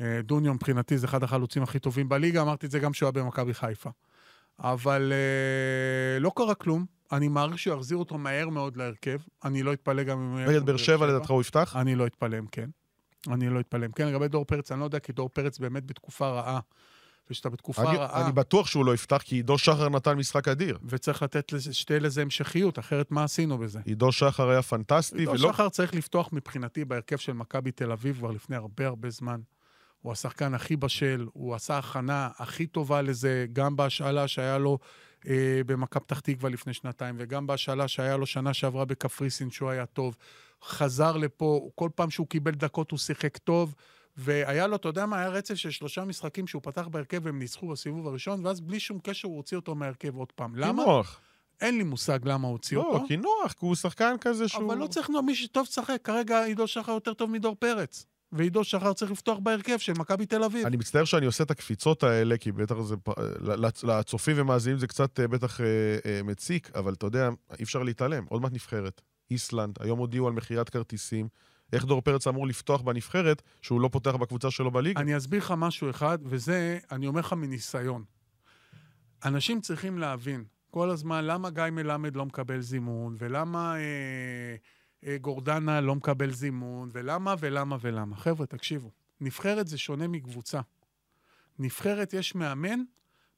[0.00, 3.24] אה, דוניו מבחינתי זה אחד החלוצים הכי טובים בליגה, אמרתי את זה גם כשהוא היה
[3.24, 3.90] במכבי חיפה.
[4.58, 9.72] אבל אה, לא קרה כלום, אני מעריך שהוא יחזיר אותו מהר מאוד להרכב, אני לא
[9.72, 11.76] אתפלא גם אם נגד באר שבע לדעתך הוא יפתח?
[11.76, 12.70] אני לא אתפלא אם כן.
[13.28, 14.08] אני לא אתפלא אם כן.
[14.08, 16.60] לגבי דור פרץ, אני לא יודע, כי דור פרץ באמת בתקופה רעה.
[17.30, 20.78] וכשאתה בתקופה אני, רעה, אני בטוח שהוא לא יפתח, כי עידו שחר נתן משחק אדיר.
[20.84, 23.80] וצריך לתת לזה, שתהיה לזה המשכיות, אחרת מה עשינו בזה?
[23.84, 25.52] עידו שחר היה פנטסטי, עידו ולא...
[25.52, 29.40] שחר צריך לפתוח מבחינתי בהרכב של מכבי תל אביב כבר לפני הרבה הרבה זמן.
[30.02, 34.78] הוא השחקן הכי בשל, הוא עשה הכנה הכי טובה לזה, גם בהשאלה שהיה לו
[35.28, 39.86] אה, במכבי פתח תקווה לפני שנתיים, וגם בהשאלה שהיה לו שנה שעברה בקפריסין, שהוא היה
[39.86, 40.16] טוב.
[40.64, 43.74] חזר לפה, כל פעם שהוא קיבל דקות הוא שיחק טוב,
[44.16, 47.68] והיה לו, אתה יודע מה, היה רצף של שלושה משחקים שהוא פתח בהרכב והם ניצחו
[47.68, 50.56] בסיבוב הראשון, ואז בלי שום קשר הוא הוציא אותו מהרכב עוד פעם.
[50.56, 50.84] למה?
[50.84, 51.20] נוח.
[51.60, 53.06] אין לי מושג למה הוציא לא, אותו.
[53.06, 54.66] כי נוח, כי הוא שחקן כזה שהוא...
[54.66, 55.98] אבל לא צריך, מי שטוב לשחק.
[56.04, 58.06] כרגע עידו שחר יותר טוב מדור פרץ.
[58.32, 60.66] ועידו שחר צריך לפתוח בהרכב של מכבי תל אביב.
[60.66, 62.94] אני מצטער שאני עושה את הקפיצות האלה, כי בטח זה...
[63.82, 65.66] לצופים ומאזינים זה קצת אה, בטח אה,
[66.06, 68.24] אה, מציק, אבל אתה יודע, אי אפשר להתעלם.
[68.28, 69.00] עוד מעט נבחרת.
[69.30, 71.28] איסלנד, היום הודיעו על מכירת כרטיסים.
[71.72, 75.00] איך דור פרץ אמור לפתוח בנבחרת, שהוא לא פותח בקבוצה שלו בליגה?
[75.00, 78.04] אני אסביר לך משהו אחד, וזה, אני אומר לך מניסיון.
[79.24, 84.56] אנשים צריכים להבין כל הזמן למה גיא מלמד לא מקבל זימון, ולמה אה,
[85.20, 88.16] גורדנה לא מקבל זימון, ולמה ולמה ולמה.
[88.16, 90.60] חבר'ה, תקשיבו, נבחרת זה שונה מקבוצה.
[91.58, 92.80] נבחרת יש מאמן,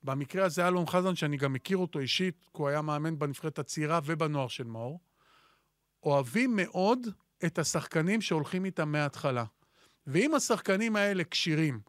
[0.05, 4.01] במקרה הזה אלון חזן, שאני גם מכיר אותו אישית, כי הוא היה מאמן בנבחרת הצעירה
[4.05, 5.01] ובנוער של מאור,
[6.03, 7.07] אוהבים מאוד
[7.46, 9.44] את השחקנים שהולכים איתם מההתחלה.
[10.07, 11.81] ואם השחקנים האלה כשירים,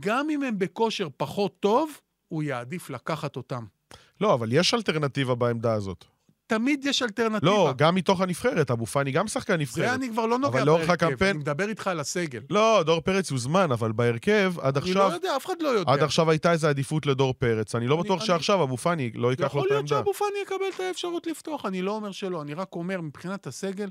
[0.00, 3.64] גם אם הם בכושר פחות טוב, הוא יעדיף לקחת אותם.
[4.20, 6.04] לא, אבל יש אלטרנטיבה בעמדה הזאת.
[6.48, 7.52] תמיד יש אלטרנטיבה.
[7.52, 9.94] לא, גם מתוך הנבחרת, אבו פאני גם שחקן זה נבחרת.
[9.98, 12.40] אני כבר לא נוגע בהרכב, הקמפיין- אני מדבר איתך על הסגל.
[12.50, 15.92] לא, דור פרץ הוזמן, אבל בהרכב, עד אני עכשיו, לא יודע, אף אחד לא יודע.
[15.92, 17.74] עד עכשיו הייתה איזו עדיפות לדור פרץ.
[17.74, 19.96] אני לא אני- בטוח אני- שעכשיו אבו פאני לא ייקח לו יכול את להיות העמדה.
[19.98, 23.88] שאבו פאני יקבל את האפשרות לפתוח, אני לא אומר שלא, אני רק אומר, מבחינת הסגל,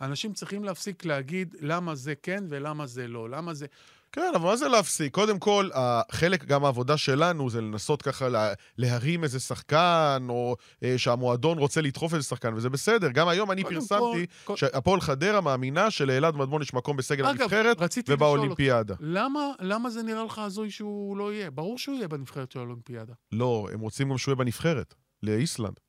[0.00, 3.66] אנשים צריכים להפסיק להגיד למה זה כן ולמה זה לא, למה זה...
[4.12, 5.14] כן, אבל מה זה להפסיק?
[5.14, 10.98] קודם כל, החלק, גם העבודה שלנו, זה לנסות ככה לה, להרים איזה שחקן, או אה,
[10.98, 13.10] שהמועדון רוצה לדחוף איזה שחקן, וזה בסדר.
[13.10, 17.80] גם היום אני פרסמתי כל- שהפועל חדרה מאמינה שלאלעד מדמון יש מקום בסגל אגב, הנבחרת
[17.80, 18.94] רציתי לשאול אותך, ובאולימפיאדה.
[19.00, 21.50] למה, למה זה נראה לך הזוי שהוא לא יהיה?
[21.50, 23.14] ברור שהוא יהיה בנבחרת של האולימפיאדה.
[23.32, 25.80] לא, הם רוצים גם שהוא יהיה בנבחרת, לאיסלנד,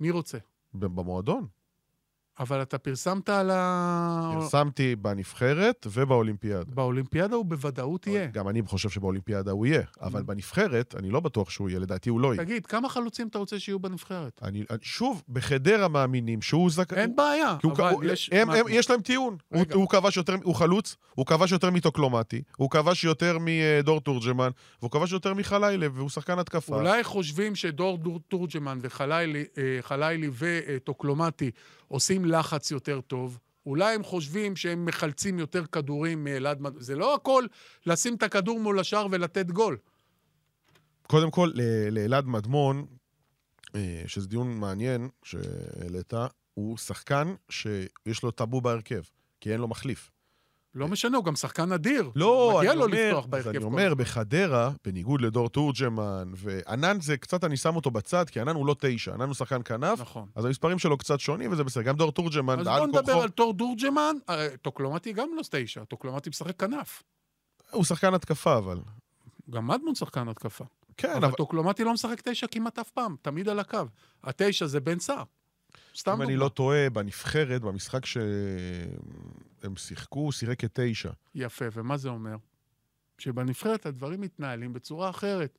[0.00, 0.38] מי רוצה?
[0.74, 1.46] במועדון.
[2.38, 4.30] אבל אתה פרסמת על ה...
[4.34, 6.74] פרסמתי בנבחרת ובאולימפיאדה.
[6.74, 8.26] באולימפיאדה הוא בוודאות יהיה.
[8.26, 10.24] גם אני חושב שבאולימפיאדה הוא יהיה, אבל Mm.
[10.24, 12.44] בנבחרת, אני לא בטוח שהוא יהיה, לדעתי הוא לא יהיה.
[12.44, 14.40] תגיד, כמה חלוצים אתה רוצה שיהיו בנבחרת?
[14.42, 16.98] אני, שוב, בחדרה מאמינים שהוא זכאי...
[16.98, 18.30] אין בעיה, אבל יש...
[18.32, 19.36] הם, הם, יש להם טיעון.
[19.48, 19.64] הוא.
[19.74, 24.90] הוא כבש יותר, הוא חלוץ, הוא כבש יותר מטוקלומטי, הוא כבש יותר מדור תורג'מן, והוא
[24.90, 26.76] כבש יותר מחלילה, והוא שחקן התקפה.
[26.76, 31.50] אולי חושבים שדור דור תורג'מן וחלילי אה, וטוקלומטי
[31.88, 33.38] עושים לחץ יותר טוב.
[33.66, 36.58] אולי הם חושבים שהם מחלצים יותר כדורים מאלעד.
[36.78, 37.46] זה לא הכל
[37.86, 39.76] לשים את הכדור מול השאר ולתת גול.
[41.06, 41.50] קודם כל,
[41.90, 42.86] לאלעד מדמון,
[43.74, 46.12] אה, שזה דיון מעניין שהעלית,
[46.54, 49.02] הוא שחקן שיש לו טאבו בהרכב,
[49.40, 50.10] כי אין לו מחליף.
[50.76, 52.10] לא משנה, הוא גם שחקן אדיר.
[52.14, 53.48] לא, מגיע אני לו אומר, לפתוח בהרכב.
[53.48, 53.94] אני אומר.
[53.94, 58.76] בחדרה, בניגוד לדור תורג'מן, וענן זה קצת, אני שם אותו בצד, כי ענן הוא לא
[58.78, 60.28] תשע, ענן הוא שחקן כנף, נכון.
[60.34, 61.82] אז המספרים שלו קצת שונים, וזה בסדר.
[61.82, 64.16] גם דור תורג'מן, אז בוא נדבר על תור דורג'מן.
[64.28, 67.02] אה, טוקלומטי גם לא תשע, טוקלומטי משחק כנף.
[67.70, 68.78] הוא שחקן התקפה, אבל.
[69.50, 70.64] גם מדמון שחקן התקפה.
[70.96, 73.78] כן, אבל אבל טוקלומטי לא משחק תשע כמעט אף פעם, תמיד על הקו.
[74.24, 75.22] התשע זה בן סער.
[75.96, 76.36] סתם אם אני.
[76.36, 81.10] לא טועה, בנבחרת, במשחק שהם שיחקו, הוא שיחק כתשע.
[81.34, 82.36] יפה, ומה זה אומר?
[83.18, 85.58] שבנבחרת הדברים מתנהלים בצורה אחרת.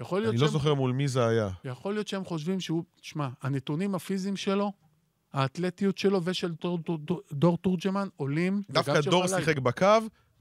[0.00, 1.48] יכול להיות, אני לא שהם, זוכר מול מי זה היה.
[1.64, 2.84] יכול להיות שהם חושבים שהוא...
[3.00, 4.72] תשמע, הנתונים הפיזיים שלו,
[5.32, 8.62] האתלטיות שלו ושל דור, דור, דור, דור תורג'מן עולים.
[8.70, 9.26] דווקא דור.
[9.26, 9.86] שיחק בקו,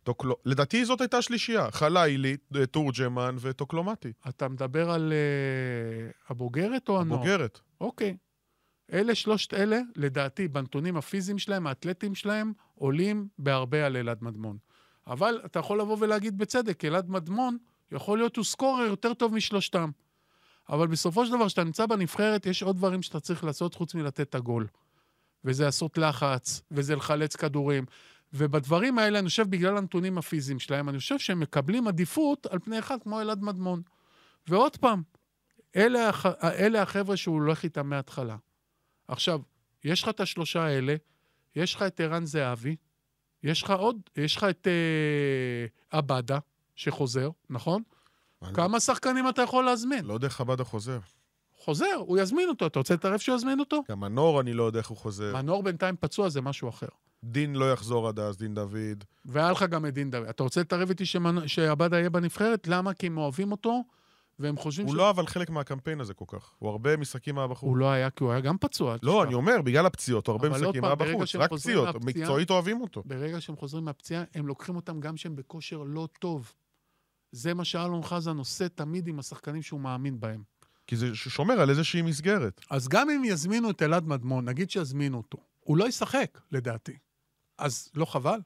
[0.04, 0.36] טוקלו...
[0.46, 1.72] לדעתי זאת הייתה שלישייה.
[1.72, 2.38] חלילי,
[2.72, 4.12] תורג'מן וטוקלומטי.
[4.30, 7.20] אתה מדבר על uh, הבוגרת או הנוער?
[7.20, 7.60] בוגרת.
[7.82, 8.18] אוקיי.
[8.94, 14.58] אלה שלושת אלה, לדעתי, בנתונים הפיזיים שלהם, האתלטיים שלהם, עולים בהרבה על אלעד מדמון.
[15.08, 17.58] אבל אתה יכול לבוא ולהגיד בצדק, אלעד מדמון,
[17.92, 19.92] יכול להיות הוא סקורר יותר טוב משלושתם.
[20.70, 24.22] אבל בסופו של דבר, כשאתה נמצא בנבחרת, יש עוד דברים שאתה צריך לעשות חוץ מלתת
[24.22, 24.68] את הגול.
[25.46, 27.86] וזה לעשות לחץ, וזה לחלץ כדורים.
[28.34, 32.80] ובדברים האלה, אני חושב, בגלל הנתונים הפיזיים שלהם, אני חושב שהם מקבלים עדיפות על פני
[32.80, 33.82] אחד כמו אלעד מדמון.
[34.48, 35.02] ועוד פעם,
[35.76, 36.26] אלה, הח...
[36.44, 38.36] אלה החבר'ה שהוא הולך איתם מההתחלה.
[39.08, 39.40] עכשיו,
[39.84, 40.96] יש לך את השלושה האלה,
[41.56, 42.76] יש לך את ערן זהבי,
[43.44, 46.40] יש לך עוד, יש לך את אה, עבדה,
[46.76, 47.84] שחוזר, נכון?
[48.44, 50.06] אני כמה שחקנים אתה יכול להזמין?
[50.06, 51.00] לא יודע איך עבדה חוזר.
[51.58, 52.68] חוזר, הוא יזמין אותו.
[52.68, 53.82] אתה רוצה להתערב שהוא יזמין אותו?
[53.90, 55.34] גם מנור, אני לא יודע איך הוא חוזר.
[55.34, 56.88] מנור בינתיים פצוע, זה משהו אחר.
[57.24, 59.04] דין לא יחזור עד אז, דין דוד.
[59.26, 60.28] והיה לך גם את דין דוד.
[60.28, 61.48] אתה רוצה להתערב איתי שמנ...
[61.48, 62.68] שעבדה יהיה בנבחרת?
[62.68, 62.94] למה?
[62.94, 63.84] כי הם אוהבים אותו,
[64.40, 66.54] והם חושבים הוא לא אבל חלק מהקמפיין הזה כל כך.
[66.60, 67.68] הוא הרבה משחקים היה בחוץ.
[67.68, 68.96] הוא לא היה, כי הוא היה גם פצוע.
[69.04, 69.24] לא.
[69.24, 71.30] אני אומר, בגלל הפציעות, הוא הרבה עוד משחקים פעם, היה ברגע בחוץ.
[71.30, 73.04] שהם רק פציעות, מקצועית אוהבים אותו.
[73.06, 76.54] ברגע שהם חוזרים מהפציעה, הם לוקחים אותם גם שהם בכושר לא טוב.
[77.32, 80.44] זה מה שאלון חזן עושה תמיד עם השחקנים שהוא מאמין בהם.
[80.88, 82.62] כי זה שומר על איזושהי מסגרת.
[82.70, 86.98] אז גם אם יזמינו את אלעד מדמון, נגיד שיזמינו אותו, הוא לא ישחק, לדעתי.
[87.58, 88.40] אז לא חבל?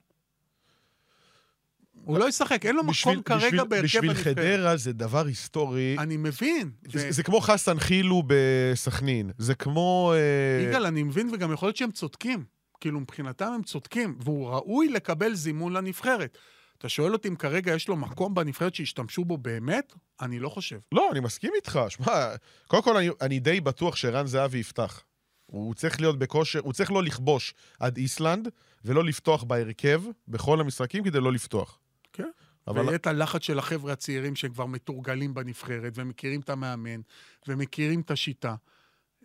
[2.04, 4.38] הוא לא ישחק, אין לו בשביל- מקום כרגע בשביל- בהרכב בשביל הנבחרת.
[4.38, 5.96] חדרה זה דבר היסטורי.
[5.98, 6.70] אני מבין.
[6.92, 9.30] זה זה כמו חסן חילו בסכנין.
[9.38, 10.12] זה כמו...
[10.14, 12.44] אה, יגאל, אני מבין, וגם יכול להיות שהם צודקים.
[12.80, 16.38] כאילו, מבחינתם הם צודקים, והוא ראוי לקבל זימון לנבחרת.
[16.78, 19.92] אתה שואל אותי אם כרגע יש לו מקום בנבחרת שישתמשו בו באמת?
[20.20, 20.78] אני לא חושב.
[20.92, 21.80] לא, אני מסכים איתך.
[21.88, 22.26] שמע,
[22.66, 25.02] קודם כל, אני, אני די בטוח שערן זהבי יפתח.
[25.46, 28.48] הוא צריך להיות בכושר, הוא צריך לא לכבוש עד איסלנד,
[28.84, 31.78] ולא לפתוח בהרכב בכל המשחקים כדי לא לפתוח.
[32.12, 32.30] כן.
[32.66, 37.00] אבל ויהיה את הלחץ של החבר'ה הצעירים שהם כבר מתורגלים בנבחרת, ומכירים את המאמן,
[37.48, 38.54] ומכירים את השיטה.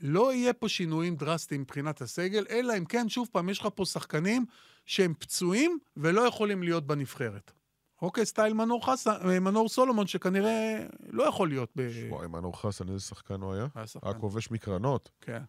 [0.02, 3.86] לא יהיה פה שינויים דרסטיים מבחינת הסגל, אלא אם כן, שוב פעם, יש לך פה
[3.86, 4.46] שחקנים
[4.86, 7.52] שהם פצועים ולא יכולים להיות בנבחרת.
[8.02, 11.90] אוקיי, סטייל מנור, חסן, מנור סולומון, שכנראה לא יכול להיות ב...
[12.10, 13.68] וואי, מנור חסן, איזה שחקן הוא היה?
[13.76, 14.08] היה שחקן.
[14.08, 15.10] היה כובש מקרנות.
[15.22, 15.42] כן.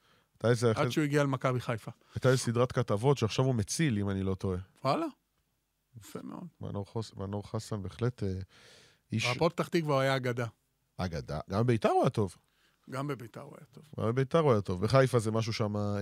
[0.75, 1.91] עד שהוא הגיע למכבי חיפה.
[2.15, 4.59] הייתה איזה סדרת כתבות שעכשיו הוא מציל, אם אני לא טועה.
[4.85, 5.07] וואלה,
[5.99, 6.47] יפה מאוד.
[6.61, 8.29] מנור, חוס, מנור חסן בהחלט אה,
[9.13, 10.47] איש בהפועל פתח תקווה הוא היה אגדה.
[10.97, 11.41] אגדה.
[11.51, 12.37] גם בביתר הוא היה טוב.
[12.91, 13.85] גם בביתר הוא היה טוב.
[13.99, 14.83] אבל ביתר הוא היה טוב.
[14.83, 15.93] בחיפה זה משהו שם אה,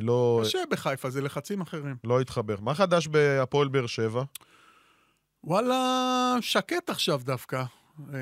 [0.00, 1.96] לא, קשה בחיפה, זה לחצים אחרים.
[2.04, 2.60] לא התחבר.
[2.60, 4.24] מה חדש בהפועל באר שבע?
[5.44, 7.56] וואלה, שקט עכשיו דווקא.
[7.56, 8.14] אה,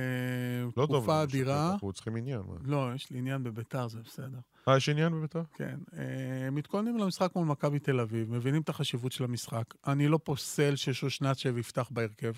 [0.76, 0.96] לא טוב.
[0.96, 1.72] תקופה לנו, אדירה.
[1.72, 2.40] אנחנו צריכים עניין.
[2.40, 2.54] מה?
[2.64, 4.38] לא, יש לי עניין בביתר, זה בסדר.
[4.68, 5.42] אה, יש עניין בביתר?
[5.54, 5.78] כן.
[5.98, 9.64] אה, מתכוננים למשחק מול מכבי תל אביב, מבינים את החשיבות של המשחק.
[9.86, 12.32] אני לא פוסל ששושנצ'ב יפתח בהרכב,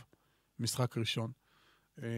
[0.59, 1.31] משחק ראשון.
[2.03, 2.09] אה,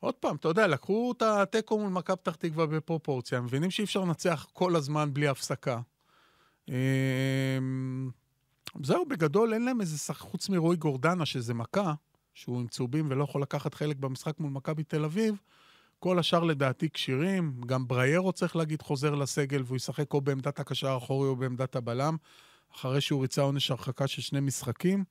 [0.00, 4.00] עוד פעם, אתה יודע, לקחו את התיקו מול מכבי פתח תקווה בפרופורציה, מבינים שאי אפשר
[4.00, 5.80] לנצח כל הזמן בלי הפסקה.
[6.68, 7.58] אה,
[8.82, 11.94] זהו, בגדול אין להם איזה שחק, חוץ מרועי גורדנה, שזה מכה,
[12.34, 15.40] שהוא עם צהובים ולא יכול לקחת חלק במשחק מול מכבי תל אביב,
[15.98, 20.88] כל השאר לדעתי כשירים, גם בריירו צריך להגיד חוזר לסגל והוא ישחק או בעמדת הקשר
[20.88, 22.16] האחורי או בעמדת הבלם,
[22.74, 25.04] אחרי שהוא ריצה עונש הרחקה של שני משחקים.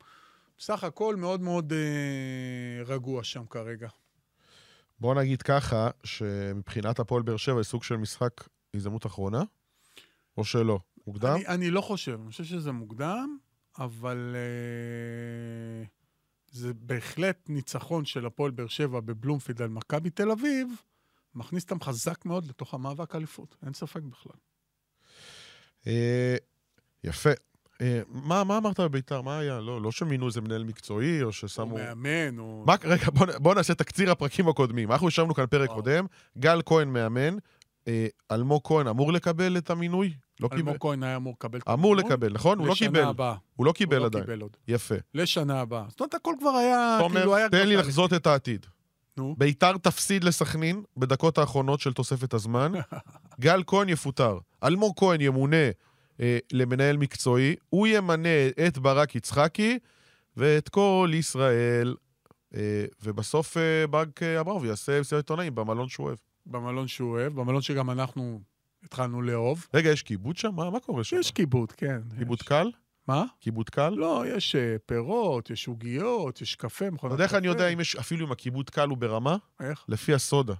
[0.57, 3.87] בסך הכל מאוד מאוד אה, רגוע שם כרגע.
[4.99, 9.43] בוא נגיד ככה, שמבחינת הפועל באר שבע, זה סוג של משחק הזדמנות אחרונה?
[10.37, 10.79] או שלא?
[11.07, 11.35] מוקדם?
[11.35, 13.37] אני, אני לא חושב, אני חושב שזה מוקדם,
[13.79, 15.85] אבל אה,
[16.55, 20.67] זה בהחלט ניצחון של הפועל באר שבע בבלומפילד על מכבי תל אביב,
[21.35, 24.37] מכניס אותם חזק מאוד לתוך המאבק אליפות, אין ספק בכלל.
[25.87, 26.35] אה,
[27.03, 27.29] יפה.
[27.81, 29.21] אה, מה, מה אמרת בביתר?
[29.21, 29.59] מה היה?
[29.59, 31.75] לא, לא שמינו איזה מנהל מקצועי, או הוא ששמו...
[31.75, 32.65] מאמן, הוא...
[32.67, 34.91] מה, רגע, בוא, נ- בוא נעשה תקציר הפרקים הקודמים.
[34.91, 35.81] אנחנו ישבנו כאן פרק וואו.
[35.81, 36.05] קודם,
[36.37, 37.37] גל כהן מאמן,
[37.87, 40.13] אה, אלמוג כהן אמור לקבל את המינוי?
[40.39, 40.59] לא קיבל.
[40.59, 41.95] אלמוג כהן היה אמור לקבל אמור.
[41.95, 42.59] לקבל, נכון?
[42.59, 42.99] הוא לא קיבל.
[42.99, 43.35] לשנה הבאה.
[43.55, 44.23] הוא לא קיבל הוא לא עדיין.
[44.23, 44.57] קיבל עוד.
[44.67, 44.95] יפה.
[45.13, 45.85] לשנה הבאה.
[45.89, 47.49] זאת אומרת, הכל כבר היה, תומר, כאילו היה...
[47.49, 47.75] תן לי.
[47.75, 48.65] לחזות את העתיד.
[49.17, 49.35] נו.
[49.37, 52.71] ביתר תפסיד לסכנין בדקות האחרונות של תוספת הזמן.
[53.41, 54.37] גל כהן יפוטר.
[54.63, 55.69] אלמוג כהן ימונה
[56.19, 57.55] אה, למנהל מקצועי.
[57.69, 59.79] הוא ימנה את ברק יצחקי
[60.37, 61.95] ואת כל ישראל.
[62.55, 66.17] אה, ובסוף אה, ברק אברמוב יעשה מסיבת עיתונאים במלון שהוא אוהב.
[66.45, 68.39] במלון שהוא אוהב, במלון שגם אנחנו
[68.85, 69.67] התחלנו לאהוב.
[69.73, 70.55] רגע, יש כיבוד שם?
[70.55, 71.17] מה, מה קורה שם?
[71.19, 72.01] יש כיבוד, כן.
[72.17, 72.47] כיבוד יש.
[72.47, 72.71] קל?
[73.07, 73.25] מה?
[73.41, 73.89] כיבוד קל?
[73.89, 77.49] לא, יש אה, פירות, יש עוגיות, יש קפה, אתה מכונת יודע איך אני קפה.
[77.49, 79.37] יודע אם יש, אפילו אם הכיבוד קל הוא ברמה?
[79.59, 79.85] איך?
[79.87, 80.53] לפי הסודה.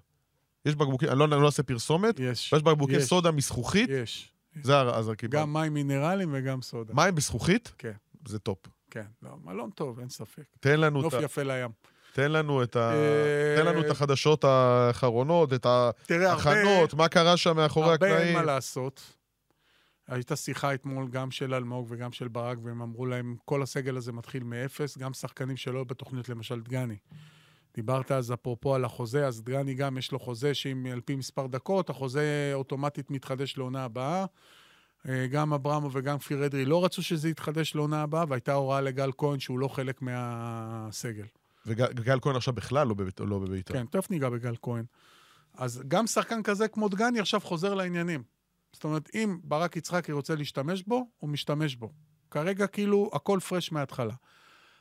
[0.66, 2.54] יש בקבוקים, אני לא, אני לא אעשה פרסומת, יש.
[2.54, 3.04] יש בקבוקי יש.
[3.04, 4.32] סודה מזכוכית, יש.
[4.64, 5.36] זה אז הכיבוד.
[5.36, 6.94] גם מים מינרליים וגם סודה.
[6.94, 7.74] מים בזכוכית?
[7.78, 7.92] כן.
[8.28, 8.58] זה top.
[8.92, 10.44] כן, לא, מלון טוב, אין ספק.
[10.60, 11.70] תן לנו, נוף את, ה- יפה לים.
[12.16, 12.94] תן לנו את ה...
[12.94, 15.66] אה, תן לנו את החדשות האחרונות, את.
[16.10, 18.36] ההכנות, מה קרה שם מאחורי הרבה אין הקלעים.
[18.36, 19.02] מה לעשות.
[20.08, 24.12] הייתה שיחה אתמול גם של אלמוג וגם של ברק, והם אמרו להם, כל הסגל הזה
[24.12, 26.98] מתחיל מאפס, גם שחקנים שלא בתוכנית, למשל דגני.
[27.74, 31.48] דיברת אז אפרופו על החוזה, אז דגני גם יש לו חוזה שאם על פי מספר
[31.48, 34.26] דקות, החוזה אוטומטית מתחדש לעונה הבאה.
[35.10, 39.12] אה, גם אברמו וגם כפיר אדרי לא רצו שזה יתחדש לעונה הבאה, והייתה הוראה לגל
[39.18, 41.26] כהן שהוא לא חלק מהסגל.
[41.66, 43.74] וגל כהן עכשיו בכלל לא בבית- לא בביתר.
[43.74, 44.86] כן, תכף ניגע בגל כהן.
[45.54, 48.24] אז גם שחקן כזה כמו דגני עכשיו חוזר לעניינים.
[48.74, 51.92] זאת אומרת, אם ברק יצחקי רוצה להשתמש בו, הוא משתמש בו.
[52.32, 54.14] כרגע כאילו הכל פרש מההתחלה.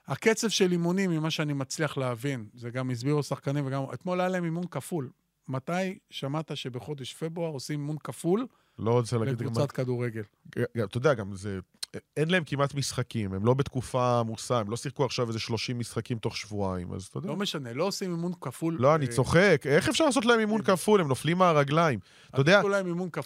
[0.06, 3.82] הקצב של אימונים, ממה שאני מצליח להבין, זה גם הסבירו שחקנים וגם...
[3.94, 5.10] אתמול היה להם אימון כפול.
[5.48, 8.46] מתי שמעת שבחודש פברואר עושים אימון כפול
[8.78, 9.38] לא רוצה להגיד...
[9.38, 10.22] גם- לקבוצת כדורגל?
[10.84, 11.58] אתה יודע, גם זה...
[12.16, 16.18] אין להם כמעט משחקים, הם לא בתקופה עמוסה, הם לא שיחקו עכשיו איזה 30 משחקים
[16.18, 17.28] תוך שבועיים, אז אתה יודע.
[17.28, 18.76] לא משנה, לא עושים אימון כפול.
[18.80, 19.62] לא, אני אה, צוחק.
[19.66, 21.00] איך אפשר לעשות להם אימון כפול?
[21.00, 21.98] הם נופלים מהרגליים.
[22.30, 22.62] אתה יודע,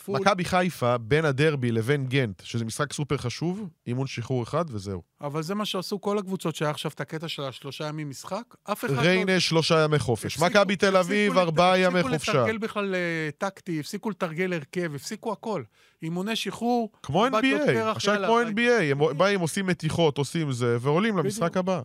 [0.08, 5.02] מכבי חיפה, בין הדרבי לבין גנט, שזה משחק סופר חשוב, אימון שחרור אחד וזהו.
[5.20, 8.42] אבל זה מה שעשו כל הקבוצות, שהיה עכשיו את הקטע של השלושה ימים משחק.
[8.64, 9.00] אף אחד לא...
[9.00, 10.36] ריינה, שלושה ימי חופש.
[10.36, 12.32] הפסיקו- מכבי תל אביב, הפסיקו ארבעה ימי הפסיקו חופשה.
[12.32, 15.62] לתרגל בכלל אה, טקטי, הפסיקו לתרגל הרכב, הפסיקו הכל.
[16.02, 17.30] אימוני שחרור, כמו NBA,
[17.76, 18.44] עכשיו כמו ביי.
[18.58, 21.56] NBA, הם באים, עושים מתיחות, עושים זה, ועולים למשחק בדיוק.
[21.56, 21.82] הבא.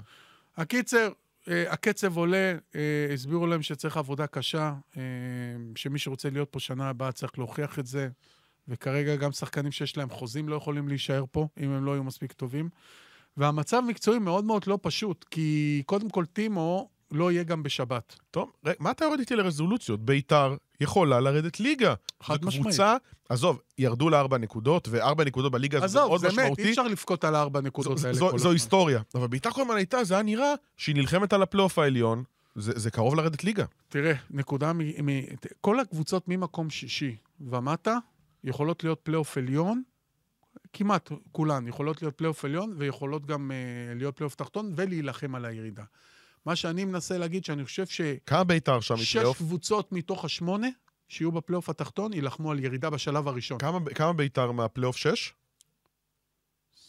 [0.58, 1.10] הקיצר,
[1.50, 5.02] אה, הקצב עולה, אה, הסבירו להם שצריך עבודה קשה, אה,
[5.76, 8.10] שמי שרוצה להיות פה שנה הבאה צריך להוכיח את זה,
[8.68, 12.32] וכרגע גם שחקנים שיש להם חוזים לא יכולים להישאר פה, אם הם לא יהיו מספיק
[12.32, 12.70] טובים.
[13.38, 18.16] והמצב מקצועי מאוד מאוד לא פשוט, כי קודם כל טימו לא יהיה גם בשבת.
[18.32, 20.06] טוב, מה אתה יורד איתי לרזולוציות?
[20.06, 21.94] ביתר יכולה לרדת ליגה.
[22.24, 22.68] חד זו משמעית.
[22.68, 22.96] קבוצה,
[23.30, 26.64] עזוב, ירדו לארבע נקודות, וארבע נקודות בליגה הזאת זה עזוב, מאוד זה מת, משמעותי.
[26.64, 28.52] אי אפשר לבכות על הארבע זו- נקודות זו- האלה זו- כל זו הזמן.
[28.52, 29.02] היסטוריה.
[29.16, 32.24] אבל ביתר כל הזמן הייתה, זה היה נראה שהיא נלחמת על הפלייאוף העליון.
[32.56, 33.66] זה זה קרוב לרדת ליגה.
[33.90, 34.80] תראה, נקודה מ...
[34.80, 35.10] מ...
[35.62, 37.98] כל הקבוצות ממקום שישי ומטה
[38.44, 39.82] יכולות להיות פלייאוף עליון,
[40.74, 45.84] כמעט כולן יכולות להיות פלייאוף עליון ויכולות גם אה, להיות פלייאוף תחתון ולהילחם על הירידה.
[46.46, 47.84] מה שאני מנסה להגיד, שאני חושב
[48.26, 49.38] כמה ביתר שם מפלייאוף?
[49.38, 50.68] קבוצות מתוך השמונה
[51.08, 53.58] שיהיו בפלייאוף התחתון יילחמו על ירידה בשלב הראשון.
[53.58, 55.34] כמה- כמה ביתר מהפלייאוף שש?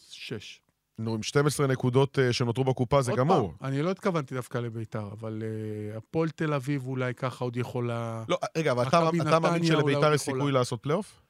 [0.09, 0.61] שש.
[0.99, 3.53] נו, עם 12 נקודות אה, שנותרו בקופה זה עוד גמור.
[3.59, 8.23] פעם, אני לא התכוונתי דווקא לביתר, אבל אה, הפועל תל אביב אולי ככה עוד יכולה...
[8.29, 10.51] לא, רגע, אבל אתה, אתה מאמין שלביתר עוד יש סיכוי.
[10.51, 11.21] לעשות פלייאוף?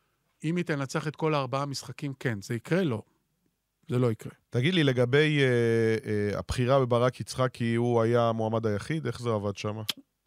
[0.43, 2.41] אם היא תנצח את כל הארבעה משחקים, כן.
[2.41, 2.83] זה יקרה?
[2.83, 3.01] לא.
[3.89, 4.31] זה לא יקרה.
[4.49, 5.45] תגיד לי, לגבי אה,
[6.05, 9.05] אה, הבחירה בברק יצחקי, הוא היה המועמד היחיד?
[9.07, 9.77] איך זה עבד שם?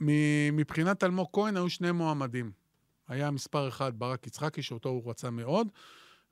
[0.00, 2.50] מ- מבחינת אלמוג כהן היו שני מועמדים.
[3.08, 5.68] היה מספר אחד ברק יצחקי, שאותו הוא רצה מאוד,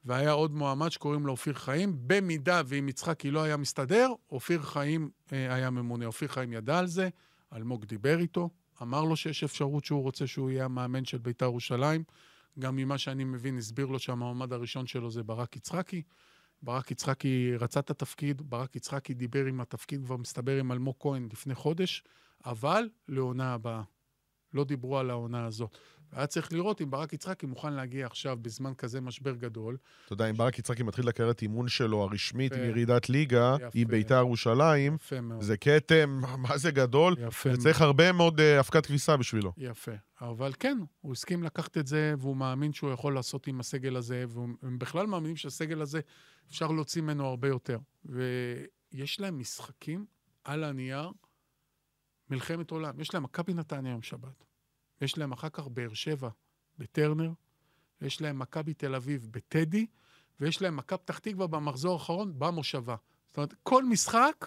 [0.05, 1.97] והיה עוד מועמד שקוראים לו אופיר חיים.
[2.01, 6.07] במידה ואם יצחקי לא היה מסתדר, אופיר חיים אה, היה ממונה.
[6.07, 7.09] אופיר חיים ידע על זה,
[7.53, 8.51] אלמוג דיבר איתו,
[8.83, 12.05] אמר לו שיש אפשרות שהוא רוצה שהוא יהיה המאמן של בית"ר ירושלים.
[12.59, 16.03] גם ממה שאני מבין, הסביר לו שהמועמד הראשון שלו זה ברק יצחקי.
[16.63, 21.29] ברק יצחקי רצה את התפקיד, ברק יצחקי דיבר עם התפקיד, כבר מסתבר עם אלמוג כהן
[21.33, 22.05] לפני חודש,
[22.45, 23.83] אבל לעונה הבאה.
[24.53, 25.79] לא דיברו על העונה הזאת.
[26.13, 29.77] והיה צריך לראות אם ברק יצחקי מוכן להגיע עכשיו בזמן כזה משבר גדול.
[30.05, 32.63] אתה יודע, אם ברק יצחקי מתחיל לקריירת אימון שלו הרשמית יפה.
[32.63, 33.57] עם ירידת ליגה.
[33.75, 34.97] עם ביתר ירושלים.
[35.41, 37.15] זה כתם, מה זה גדול,
[37.47, 39.53] וצריך הרבה מאוד אה, אבקת כביסה בשבילו.
[39.57, 39.93] יפה.
[40.21, 44.25] אבל כן, הוא הסכים לקחת את זה, והוא מאמין שהוא יכול לעשות עם הסגל הזה,
[44.29, 46.01] והם בכלל מאמינים שהסגל הזה,
[46.49, 47.79] אפשר להוציא ממנו הרבה יותר.
[48.05, 50.07] ויש להם משחקים
[50.45, 51.11] על הנייר,
[52.31, 53.01] מלחמת עולם.
[53.01, 54.45] יש להם מכבי נתניה יום שבת.
[55.01, 56.29] יש להם אחר כך באר שבע
[56.79, 57.31] בטרנר,
[58.03, 59.87] יש להם מכבי תל אביב בטדי,
[60.41, 62.97] ויש להם מכבי פתח תקווה במחזור האחרון במושבה.
[63.29, 64.47] זאת אומרת, כל משחק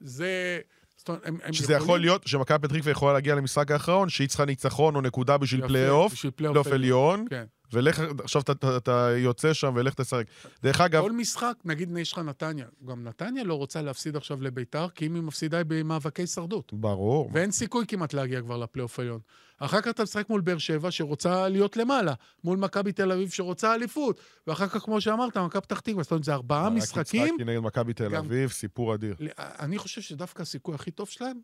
[0.00, 0.60] זה...
[0.96, 1.84] זאת אומרת, הם, הם שזה יכולים...
[1.84, 5.68] יכול להיות שמכבי פתח תקווה יכולה להגיע למשחק האחרון, שהיא צריכה ניצחון או נקודה בשביל
[5.68, 7.44] פלייאוף, פלייאוף עליון, כן.
[7.72, 10.24] ולך, עכשיו אתה- אתה- אתה יוצא שם ולך תשחק.
[10.62, 14.88] דרך אגב, כל משחק, נגיד יש לך נתניה, גם נתניה לא רוצה להפסיד עכשיו לביתר,
[14.88, 16.72] כי אם היא מפסידה היא במאבקי הישרדות.
[16.72, 17.30] ברור.
[17.32, 19.20] ואין סיכוי כמעט להגיע כבר לפלייאוף העליון.
[19.58, 23.74] אחר כך אתה משחק מול באר שבע, שרוצה להיות למעלה, מול מכבי תל אביב, שרוצה
[23.74, 26.02] אליפות, ואחר כך, כמו שאמרת, מכבי פתח תקווה.
[26.02, 27.26] זאת אומרת, זה ארבעה ברק משחקים.
[27.26, 29.14] יצחקי נגד מכבי תל אביב, סיפור אדיר.
[29.38, 31.36] אני חושב שדווקא הסיכוי הכי טוב שלהם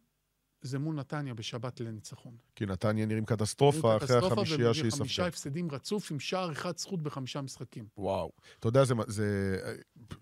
[0.62, 2.32] זה מול נתניה בשבת לניצחון.
[2.56, 5.26] כי נתניה נראים קטסטרופה אחרי החמישייה שהיא חמישה ספגה.
[5.26, 7.86] הפסדים רצוף עם שער אחד זכות בחמישה משחקים.
[7.96, 8.32] וואו.
[8.58, 8.94] אתה יודע, זה...
[9.06, 9.58] זה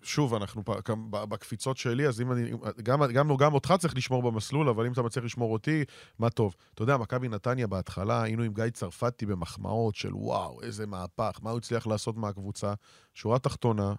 [0.02, 0.62] שוב, אנחנו
[1.10, 2.50] בקפיצות שלי, אז אם אני...
[2.82, 5.84] גם, גם, גם אותך צריך לשמור במסלול, אבל אם אתה מצליח לשמור אותי,
[6.18, 6.54] מה טוב.
[6.74, 11.50] אתה יודע, מכבי נתניה בהתחלה, היינו עם גיא צרפתי במחמאות של וואו, איזה מהפך, מה
[11.50, 12.74] הוא הצליח לעשות מהקבוצה.
[13.14, 13.94] שורה תחתונה,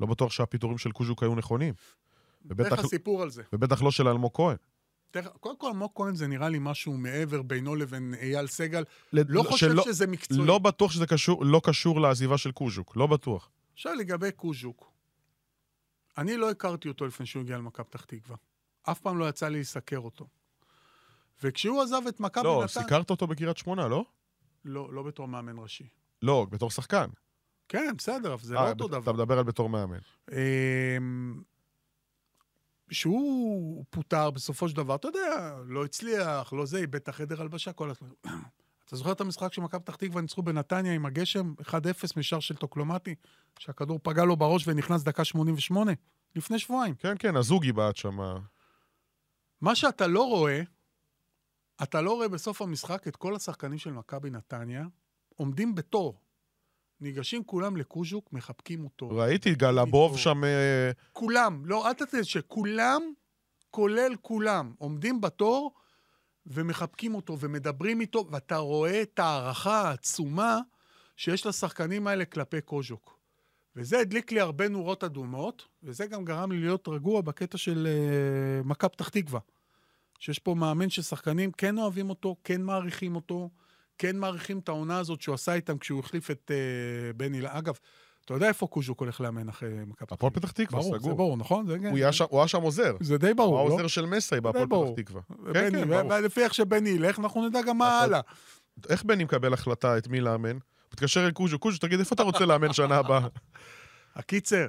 [0.00, 1.74] לא בטוח שהפיטורים של קוז'וק היו נכונים.
[2.44, 3.42] ובטח, איך הסיפור על זה?
[3.52, 4.56] ובטח לא של אלמוג כהן.
[5.14, 8.84] תראה, קודם כל, אלמוג כהן זה נראה לי משהו מעבר בינו לבין אייל סגל.
[9.12, 10.46] ל- לא חושב שלא- שזה מקצועי.
[10.46, 13.50] לא בטוח שזה קשור, לא קשור לעזיבה של קוז'וק, לא בטוח.
[13.74, 14.90] עכשיו לגבי קוז'וק,
[16.18, 18.36] אני לא הכרתי אותו לפני שהוא הגיע למכבי פתח תקווה.
[18.82, 20.26] אף פעם לא יצא לי לסקר אותו.
[21.42, 22.68] וכשהוא עזב את מכבי לא, נתניה...
[22.84, 24.04] סיקרת אותו בקריית שמונה, לא?
[24.64, 25.88] לא, לא בתור מאמן ראשי.
[26.22, 27.06] לא, בתור שחקן.
[27.68, 29.12] כן, בסדר, אבל זה אה, לא אותו אתה דבר.
[29.12, 29.98] מדבר על בתור מאמן.
[32.90, 37.72] שהוא פוטר בסופו של דבר, אתה יודע, לא הצליח, לא זה, איבד את החדר הלבשה,
[37.72, 38.08] כל הזמן.
[38.86, 41.72] אתה זוכר את המשחק שמכבי פתח תקווה ניצחו בנתניה עם הגשם, 1-0
[42.16, 43.14] משער של טוקלומטי,
[43.58, 45.92] שהכדור פגע לו בראש ונכנס דקה 88?
[46.36, 46.94] לפני שבועיים.
[46.94, 48.18] כן, כן, הזוגי בעט שם.
[49.60, 50.62] מה שאתה לא רואה,
[51.82, 54.86] אתה לא רואה בסוף המשחק את כל השחקנים של מכבי נתניה
[55.36, 56.20] עומדים בתור.
[57.00, 59.08] ניגשים כולם לקוז'וק, מחבקים אותו.
[59.10, 60.18] ראיתי גלבוב.
[60.18, 60.44] שם...
[60.44, 63.02] אה, כולם, לא, אל תתן שכולם,
[63.70, 65.74] כולל כולם, עומדים בתור
[66.46, 70.60] ומחבקים אותו ומדברים איתו, ואתה רואה את ההערכה העצומה
[71.16, 73.18] שיש לשחקנים האלה כלפי קוז'וק.
[73.76, 78.66] וזה הדליק לי הרבה נורות אדומות, וזה גם גרם לי להיות רגוע בקטע של uh,
[78.68, 79.40] מכבי פתח תקווה.
[80.18, 83.50] שיש פה מאמן ששחקנים כן אוהבים אותו, כן מעריכים אותו,
[83.98, 87.40] כן מעריכים את העונה הזאת שהוא עשה איתם כשהוא החליף את uh, בני...
[87.44, 87.74] אגב,
[88.24, 91.14] אתה יודע איפה קוז'וק הולך לאמן אחרי מכבי פתח הפועל פתח תקווה, ברור, זה סגור.
[91.16, 91.66] ברור, נכון?
[91.66, 91.86] זה, כן.
[91.90, 92.96] הוא היה שם- הוא היה שם עוזר.
[93.00, 93.72] זה די הוא ברור, לא?
[93.72, 94.66] העוזר של מסי בהפועל.
[94.66, 95.20] פתח תקווה.
[95.52, 96.12] כן, כן, ברור.
[96.12, 98.20] ולפי איך שבני ילך, אנחנו נדע גם מה הלאה.
[98.88, 100.58] איך בני מקבל החלטה את מי לאמן?
[100.92, 103.28] מתקשר אל קוז'ו, קוז'ו, תגיד, איפה אתה רוצה לאמן שנה הבאה?
[104.16, 104.66] הקיצר,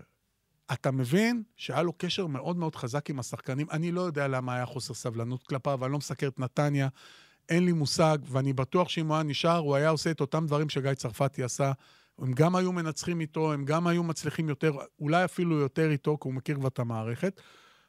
[0.74, 3.68] אתה מבין שהיה לו קשר מאוד מאוד חזק עם השחקנים.
[3.72, 6.88] אני לא יודע למה היה חוסר סבלנות כלפיו, אני לא מסקר את נתניה,
[7.50, 10.70] אין לי מושג, ואני בטוח שאם הוא היה נשאר, הוא היה עושה את אותם דברים
[10.70, 11.72] שגיא צרפתי עשה.
[12.20, 16.28] הם גם היו מנצחים איתו, הם גם היו מצליחים יותר, אולי אפילו יותר איתו, כי
[16.28, 17.42] הוא מכיר כבר את המערכת.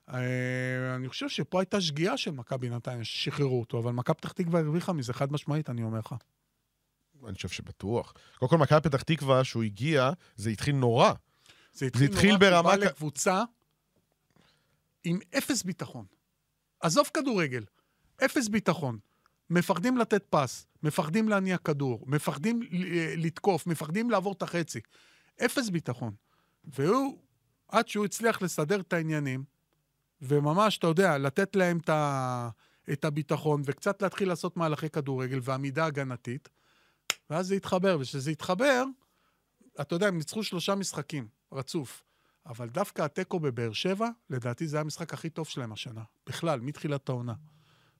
[0.09, 4.61] אה, אני חושב שפה הייתה שגיאה של מכבי נתניה, ששחררו אותו, אבל מכבי פתח תקווה
[4.61, 6.15] הרוויחה מזה, חד משמעית, אני אומר לך.
[7.27, 8.15] אני חושב שבטוח.
[8.39, 11.13] קודם כל, מכבי פתח תקווה, שהוא הגיע, זה התחיל נורא.
[11.73, 13.43] זה התחיל, התחיל נורא, ברמה הוא בא לקבוצה
[15.05, 16.07] עם אפס ביטחון.
[16.81, 17.65] עזוב כדורגל,
[18.25, 18.99] אפס ביטחון.
[19.51, 24.81] מפחדים לתת פס, מפחדים להניע כדור, מפחדים ל- לתקוף, מפחדים לעבור את החצי.
[25.45, 26.15] אפס ביטחון.
[26.65, 27.19] והוא
[27.69, 29.45] עד שהוא הצליח לסדר את העניינים,
[30.23, 32.49] וממש, אתה יודע, לתת להם את, ה...
[32.93, 36.49] את הביטחון, וקצת להתחיל לעשות מהלכי כדורגל ועמידה הגנתית,
[37.31, 38.85] ואז זה התחבר, וכשזה התחבר,
[39.81, 42.03] אתה יודע, הם ניצחו שלושה משחקים רצוף.
[42.47, 46.03] אבל דווקא התיקו בבאר שבע, לדעתי זה היה המשחק הכי טוב שלהם השנה.
[46.27, 47.35] בכלל, מתחילת העונה.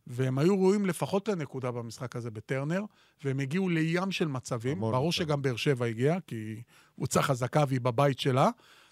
[0.07, 2.83] והם היו ראויים לפחות לנקודה במשחק הזה בטרנר,
[3.25, 4.81] והם הגיעו לים של מצבים.
[4.81, 5.13] ברור.
[5.13, 6.63] שגם באר שבע הגיעה, כי
[6.97, 8.51] קבוצה חזקה והיא בבית שלה,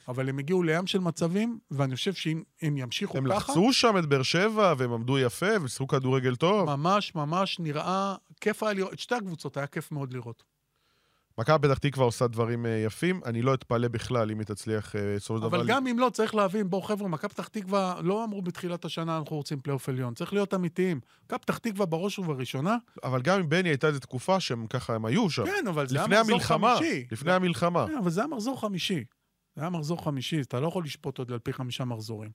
[0.09, 3.37] אבל הם הגיעו לים של מצבים, ואני חושב שאם הם ימשיכו הם ככה...
[3.37, 6.77] לחצו שם את באר שבע, והם עמדו יפה, והם שיחקו כדורגל טוב.
[6.77, 10.54] ממש ממש נראה, כיף היה לראות, את שתי הקבוצות היה כיף מאוד לראות.
[11.39, 15.15] מכבי פתח תקווה עושה דברים אה, יפים, אני לא אתפלא בכלל אם היא תצליח אה,
[15.17, 15.57] בסופו של דבר...
[15.57, 19.19] אבל גם אם לא, צריך להבין, בואו חבר'ה, מכבי פתח תקווה לא אמרו בתחילת השנה
[19.19, 21.01] אנחנו רוצים פלייאוף עליון, צריך להיות אמיתיים.
[21.25, 25.05] מכבי פתח תקווה בראש ובראשונה, אבל גם עם בני הייתה איזו תקופה שהם ככה, הם
[25.05, 25.45] היו שם.
[25.47, 27.07] כן, אבל זה היה מחזור חמישי.
[27.13, 27.87] לפני המלחמה.
[27.89, 29.05] כן, אבל זה היה מחזור חמישי.
[29.57, 32.31] זה היה מחזור חמישי, אתה לא יכול לשפוט עוד על פי חמישה מחזורים.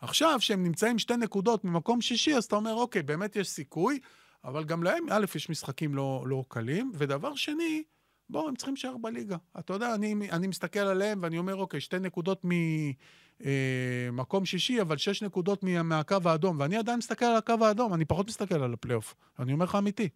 [0.00, 3.98] עכשיו, שהם נמצאים שתי נקודות ממקום שישי, אז אתה אומר, אוקיי, באמת יש סיכוי,
[4.44, 7.82] אבל גם להם, א', יש משחקים לא, לא קלים, ודבר שני,
[8.30, 9.36] בואו, הם צריכים להישאר בליגה.
[9.58, 12.42] אתה יודע, אני, אני מסתכל עליהם ואני אומר, אוקיי, שתי נקודות
[13.40, 18.04] ממקום שישי, אבל שש נקודות מה, מהקו האדום, ואני עדיין מסתכל על הקו האדום, אני
[18.04, 19.14] פחות מסתכל על הפלייאוף.
[19.38, 20.08] אני אומר לך אמיתי.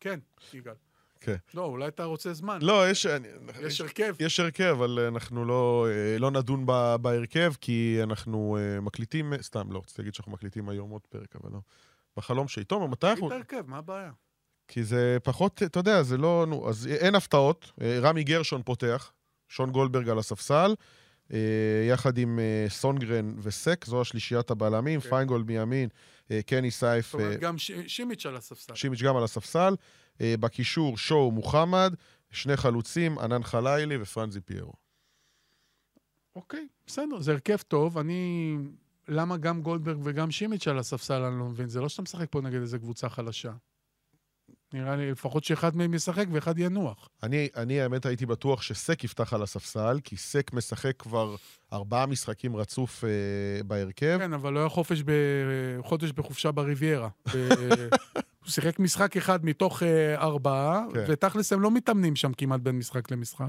[0.00, 0.20] כן,
[0.54, 0.74] יגאל.
[1.20, 1.36] כן.
[1.54, 2.58] לא, אולי אתה רוצה זמן.
[2.62, 3.06] לא, יש...
[3.06, 3.28] אני-
[3.60, 4.14] יש הרכב.
[4.20, 9.72] יש הרכב, אבל אנחנו לא, אה, לא נדון ב- בהרכב, כי אנחנו אה, מקליטים, סתם,
[9.72, 11.58] לא, רציתי להגיד שאנחנו מקליטים היום עוד פרק, אבל לא.
[12.16, 12.64] בחלום שלי.
[12.64, 13.26] תומר, מתי אנחנו...
[13.26, 14.12] את ההרכב, מה הבעיה?
[14.68, 16.44] כי זה פחות, אתה יודע, זה לא...
[16.48, 17.72] נו, אז אין הפתעות.
[17.80, 19.12] אה, רמי גרשון פותח,
[19.48, 20.74] שון גולדברג על הספסל,
[21.32, 21.38] אה,
[21.90, 25.10] יחד עם אה, סונגרן וסק, זו השלישיית הבלמים, כן.
[25.10, 25.88] פיינגולד מימין,
[26.46, 28.74] קני סייף, זאת אומרת, גם ש- שימיץ' על הספסל.
[28.74, 29.74] שימיץ' גם על הספסל.
[30.20, 31.94] בקישור, שואו מוחמד,
[32.30, 34.72] שני חלוצים, ענן חלילי ופרנזי פיירו.
[36.36, 37.98] אוקיי, בסדר, זה הרכב טוב.
[37.98, 38.56] אני...
[39.08, 41.68] למה גם גולדברג וגם שימיץ' על הספסל, אני לא מבין.
[41.68, 43.52] זה לא שאתה משחק פה נגד איזה קבוצה חלשה.
[44.72, 47.08] נראה לי לפחות שאחד מהם ישחק ואחד ינוח.
[47.22, 51.36] אני, אני האמת הייתי בטוח שסק יפתח על הספסל, כי סק משחק כבר
[51.72, 53.10] ארבעה משחקים רצוף אה,
[53.66, 54.16] בהרכב.
[54.20, 55.10] כן, אבל לא היה חופש ב...
[55.80, 57.08] חודש בחופשה בריביירה.
[57.34, 57.48] ב-
[58.44, 61.04] הוא שיחק משחק אחד מתוך אה, ארבעה, כן.
[61.08, 63.44] ותכלס הם לא מתאמנים שם כמעט בין משחק למשחק.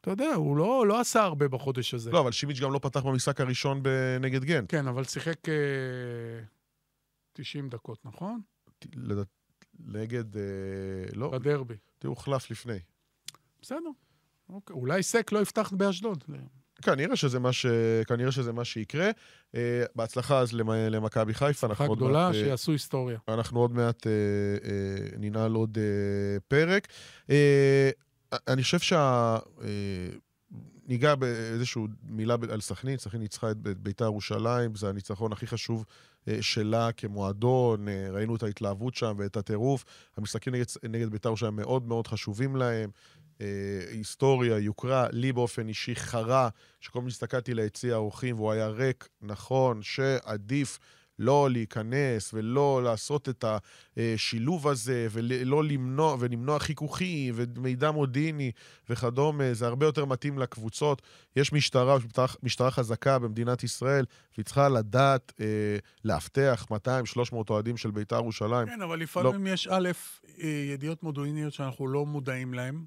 [0.00, 2.10] אתה יודע, הוא לא, לא עשה הרבה בחודש הזה.
[2.10, 3.82] לא, אבל שימיץ' גם לא פתח במשחק הראשון
[4.20, 4.70] נגד גנט.
[4.70, 5.54] כן, אבל שיחק אה,
[7.32, 8.40] 90 דקות, נכון?
[8.94, 9.26] לדעת-
[9.86, 10.36] נגד...
[10.36, 10.42] אה,
[11.14, 11.74] לא, בדרבי.
[12.04, 12.78] הוא הוחלף לפני.
[13.62, 13.90] בסדר.
[14.48, 14.74] אוקיי.
[14.74, 16.24] אולי סק לא יפתח באשדוד.
[16.82, 17.66] כנראה שזה מה, ש...
[18.06, 19.10] כנראה שזה מה שיקרה.
[19.54, 20.70] אה, בהצלחה אז למ...
[20.70, 21.66] למכבי חיפה.
[21.86, 23.18] עוד גדולה מעט, אה, שיעשו היסטוריה.
[23.28, 24.12] אנחנו עוד מעט אה,
[24.70, 26.88] אה, ננעל עוד אה, פרק.
[27.30, 27.90] אה,
[28.48, 29.36] אני חושב שה...
[29.62, 29.68] אה,
[30.88, 35.84] ניגע באיזושהי מילה על סכנין, סכנין ניצחה את ביתר ירושלים, זה הניצחון הכי חשוב
[36.40, 39.84] שלה כמועדון, אה, ראינו את ההתלהבות שם ואת הטירוף.
[40.16, 42.90] המשחקים נגד, נגד ביתר ירושלים מאוד מאוד חשובים להם.
[43.40, 43.46] אה,
[43.90, 46.48] היסטוריה, יוקרה, לי באופן אישי חרה,
[46.80, 50.78] שכל פעם הסתכלתי ליציע האורחים והוא היה ריק, נכון שעדיף
[51.18, 53.44] לא להיכנס ולא לעשות את
[53.96, 58.52] השילוב הזה ולא למנוע, ולמנוע חיכוכים ומידע מודיעיני
[58.90, 61.02] וכדומה, זה הרבה יותר מתאים לקבוצות.
[61.36, 61.96] יש משטרה,
[62.42, 64.04] משטרה, חזקה במדינת ישראל,
[64.36, 65.46] והיא צריכה לדעת אה,
[66.04, 66.66] לאבטח
[67.32, 68.66] 200-300 אוהדים של בית"ר ירושלים.
[68.68, 69.90] כן, אבל לפעמים יש א',
[70.42, 72.84] אה, ידיעות מודיעיניות שאנחנו לא מודעים להן,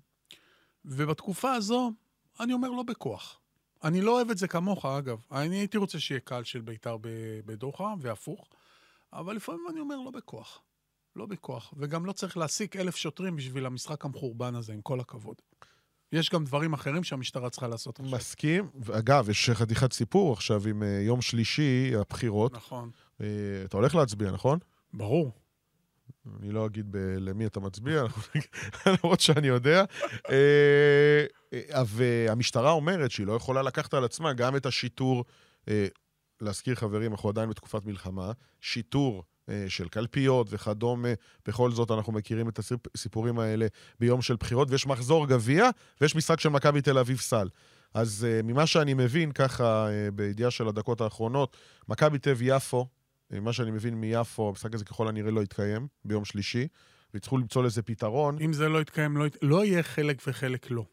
[0.86, 1.92] ובתקופה הזו,
[2.40, 3.39] אני אומר לא בכוח.
[3.84, 5.22] אני לא אוהב את זה כמוך, אגב.
[5.32, 6.98] אני הייתי רוצה שיהיה קהל של בית"ר
[7.46, 8.48] בדוחה, והפוך,
[9.14, 10.62] אבל לפעמים אני אומר לא בכוח.
[11.16, 11.74] לא בכוח.
[11.78, 15.36] וגם לא צריך להעסיק אלף שוטרים בשביל המשחק המחורבן הזה, עם כל הכבוד.
[16.12, 18.16] יש גם דברים אחרים שהמשטרה צריכה לעשות עכשיו.
[18.16, 18.70] מסכים.
[18.76, 22.54] ואגב, יש חתיכת סיפור עכשיו עם אה, יום שלישי, הבחירות.
[22.54, 22.92] נכון.
[23.22, 23.28] אה,
[23.66, 24.60] אתה הולך להצביע, נכון?
[24.94, 25.32] ברור.
[26.40, 28.04] אני לא אגיד ב- למי אתה מצביע,
[28.86, 29.84] למרות שאני יודע.
[30.30, 35.26] אה, אה, והמשטרה אומרת שהיא לא יכולה לקחת על עצמה גם את השיטור,
[35.70, 35.88] אה,
[36.42, 39.24] להזכיר חברים, אנחנו עדיין בתקופת מלחמה, שיטור
[39.68, 41.10] של קלפיות וכדומה,
[41.48, 42.60] בכל זאת אנחנו מכירים את
[42.96, 43.68] הסיפורים האלה
[44.00, 45.70] ביום של בחירות, ויש מחזור גביע,
[46.02, 47.50] ויש משחק של מכבי תל אביב סל.
[47.94, 51.58] אז ממה שאני מבין, ככה, בידיעה של הדקות האחרונות,
[51.88, 52.88] מכבי אביב יפו,
[53.42, 56.68] מה שאני מבין מיפו, המשחק הזה ככל הנראה לא יתקיים ביום שלישי,
[57.14, 58.38] ויצטרכו למצוא לזה פתרון.
[58.42, 59.38] אם זה לא יתקיים, לא, ית...
[59.42, 60.86] לא יהיה חלק וחלק לא.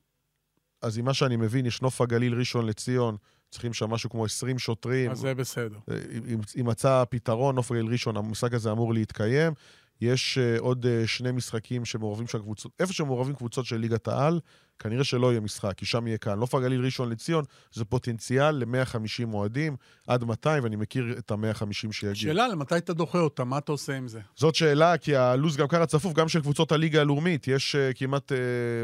[0.82, 3.16] אז עם מה שאני מבין, יש נוף הגליל ראשון לציון,
[3.51, 5.11] צריכים שם משהו כמו 20 שוטרים.
[5.11, 5.78] אז זה בסדר.
[6.12, 9.53] אם- אם מצא פתרון, נוף הגליל ראשון, המשחק הזה אמור להתקיים.
[10.01, 14.41] יש uh, עוד uh, שני משחקים שמעורבים שם קבוצות, איפה שמעורבים קבוצות של ליגת העל,
[14.79, 16.39] כנראה שלא יהיה משחק, כי שם יהיה קהל.
[16.39, 22.14] נוף הגליל ראשון לציון זה פוטנציאל ל-150 אוהדים, עד 200, ואני מכיר את ה-150 שיגיעו.
[22.16, 23.45] שאלה, למתי אתה דוחה אותה?
[23.45, 24.20] מה אתה עושה עם זה?
[24.37, 27.49] זאת שאלה, כי הלו"ז גם ככה צפוף, גם של קבוצות הליגה הלאומית.
[27.49, 28.35] יש uh, כמעט uh,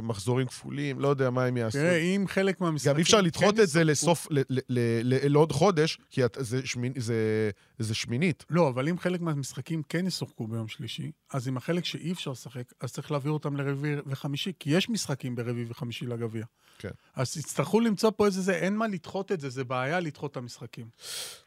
[0.02, 1.78] מחזורים כפולים, לא יודע מה הם יעשו.
[1.78, 2.92] תראה, אם חלק מהמשחקים...
[2.92, 6.24] גם אי אפשר לדחות כן את זה לסוף, ל- ל- ל- ל- לעוד חודש, כי
[6.24, 8.44] את- זה שמינ- זה- זה שמינית.
[8.50, 12.72] לא, אבל אם חלק מהמשחקים כן ישחקו ביום שלישי, אז עם החלק שאי אפשר לשחק,
[12.80, 16.44] אז צריך להעביר אותם לרביעי וחמישי, כי יש משחקים ברביעי וחמישי לגביע.
[16.78, 16.88] כן.
[17.16, 20.36] אז יצטרכו למצוא פה איזה זה, אין מה לדחות את זה, זה בעיה לדחות את
[20.36, 20.86] המשחקים.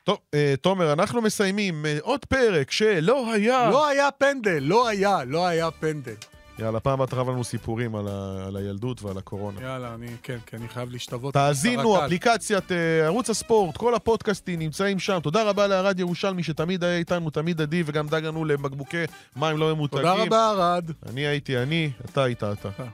[0.03, 3.69] טוב, אה, תומר, אנחנו מסיימים אה, עוד פרק שלא היה...
[3.69, 6.13] לא היה פנדל, לא היה, לא היה פנדל.
[6.59, 9.61] יאללה, פעם הבאה תראה לנו סיפורים על, ה- על הילדות ועל הקורונה.
[9.61, 11.33] יאללה, אני, כן, כי אני חייב להשתוות.
[11.33, 12.05] תאזינו, לרק"ל.
[12.05, 15.19] אפליקציית אה, ערוץ הספורט, כל הפודקאסטים נמצאים שם.
[15.23, 19.03] תודה רבה לערד ירושלמי שתמיד היה איתנו, תמיד אדיב, וגם דאג לנו לבקבוקי
[19.35, 20.01] מים לא ממותגים.
[20.01, 20.91] תודה רבה, ארד.
[21.09, 22.69] אני הייתי אני, אתה היית אתה.
[22.79, 22.85] אה.